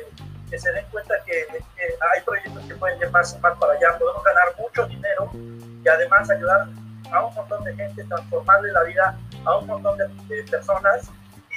que 0.51 0.59
se 0.59 0.73
den 0.73 0.85
cuenta 0.91 1.15
que, 1.25 1.47
hay 1.51 2.23
proyectos 2.25 2.65
que 2.67 2.75
pueden 2.75 2.99
llevarse 2.99 3.39
más 3.41 3.57
para 3.59 3.73
allá. 3.75 3.99
Podemos 3.99 4.23
ganar 4.25 4.47
mucho 4.59 4.87
dinero 4.87 5.31
y 5.35 5.89
además 5.89 6.31
ayudar 6.31 6.69
a 7.13 7.25
un 7.25 7.35
montón 7.35 7.65
de 7.65 7.75
gente, 7.75 8.05
transformarle 8.05 8.73
la 8.73 8.83
vida 8.85 9.19
a 9.45 9.57
un 9.57 9.67
montón 9.67 9.97
de, 9.99 10.09
de 10.35 10.43
personas 10.45 11.11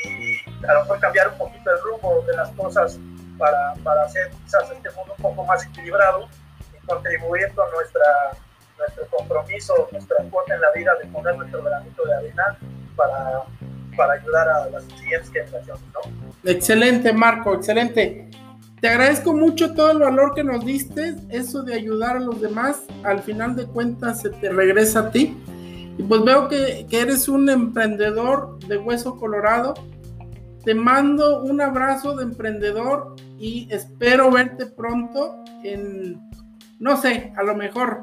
y 0.04 0.66
a 0.68 0.74
lo 0.74 0.82
mejor 0.82 1.00
cambiar 1.00 1.28
un 1.30 1.38
poquito 1.38 1.72
el 1.72 1.82
rumbo 1.82 2.24
de 2.28 2.36
las 2.36 2.50
cosas 2.52 3.00
para, 3.38 3.74
para 3.84 4.04
hacer 4.04 4.32
quizás 4.44 4.70
este 4.72 4.90
mundo 4.92 5.14
un 5.18 5.24
poco 5.24 5.44
más 5.46 5.66
equilibrado 5.66 6.28
y 6.74 6.86
contribuir 6.86 7.52
con 7.56 7.70
nuestra, 7.72 8.04
nuestro 8.82 9.18
compromiso, 9.18 9.88
nuestra 9.92 10.18
cuota 10.30 10.56
en 10.56 10.62
la 10.62 10.72
vida 10.76 10.92
de 11.02 11.10
poner 11.10 11.36
nuestro 11.38 11.64
granito 11.64 12.06
de 12.06 12.14
arena 12.14 12.58
para, 12.96 13.44
para 13.96 14.14
ayudar 14.14 14.50
a 14.50 14.70
las 14.70 14.84
siguientes 14.84 15.32
generaciones. 15.32 15.84
¿no? 15.94 16.50
Excelente, 16.50 17.14
Marco, 17.14 17.54
excelente. 17.54 18.30
Te 18.82 18.90
agradezco 18.90 19.34
mucho 19.34 19.74
todo 19.76 19.92
el 19.92 20.00
valor 20.00 20.34
que 20.34 20.44
nos 20.44 20.66
diste, 20.66 21.16
eso 21.30 21.62
de 21.62 21.76
ayudar 21.76 22.18
a 22.18 22.20
los 22.20 22.42
demás, 22.42 22.84
al 23.04 23.22
final 23.22 23.56
de 23.56 23.68
cuentas 23.68 24.22
se 24.22 24.32
te 24.32 24.50
regresa 24.50 25.02
a 25.02 25.12
ti. 25.12 25.38
Y 25.98 26.04
pues 26.04 26.24
veo 26.24 26.48
que, 26.48 26.88
que 26.90 27.02
eres 27.02 27.30
un 27.30 27.48
emprendedor 27.48 28.58
de 28.66 28.78
hueso 28.78 29.18
colorado. 29.18 29.76
Te 30.66 30.74
mando 30.74 31.44
un 31.44 31.62
abrazo 31.62 32.16
de 32.16 32.24
emprendedor 32.24 33.16
y 33.38 33.68
espero 33.72 34.32
verte 34.32 34.66
pronto 34.66 35.44
en, 35.64 36.20
no 36.80 36.98
sé, 36.98 37.34
a 37.36 37.44
lo 37.44 37.56
mejor 37.56 38.02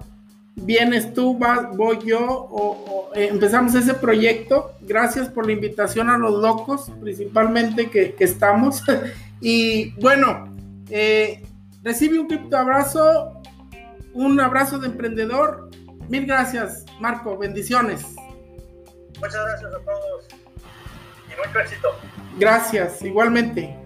vienes 0.64 1.14
tú, 1.14 1.36
vas, 1.38 1.76
voy 1.76 1.98
yo 2.04 2.20
o, 2.20 3.10
eh, 3.14 3.28
empezamos 3.30 3.74
ese 3.74 3.94
proyecto. 3.94 4.72
Gracias 4.82 5.28
por 5.28 5.46
la 5.46 5.52
invitación 5.52 6.10
a 6.10 6.18
los 6.18 6.40
locos, 6.40 6.90
principalmente 7.00 7.90
que, 7.90 8.14
que 8.14 8.24
estamos. 8.24 8.82
y 9.40 9.90
bueno, 10.00 10.54
eh, 10.90 11.42
recibe 11.82 12.18
un 12.18 12.26
cripto 12.26 12.56
abrazo, 12.56 13.40
un 14.14 14.40
abrazo 14.40 14.78
de 14.78 14.88
emprendedor. 14.88 15.70
Mil 16.08 16.26
gracias, 16.26 16.84
Marco. 17.00 17.36
Bendiciones. 17.36 18.02
Muchas 19.20 19.44
gracias 19.44 19.74
a 19.74 19.78
todos 19.84 20.28
y 21.26 21.46
mucho 21.46 21.60
éxito. 21.60 21.88
Gracias, 22.38 23.02
igualmente. 23.02 23.76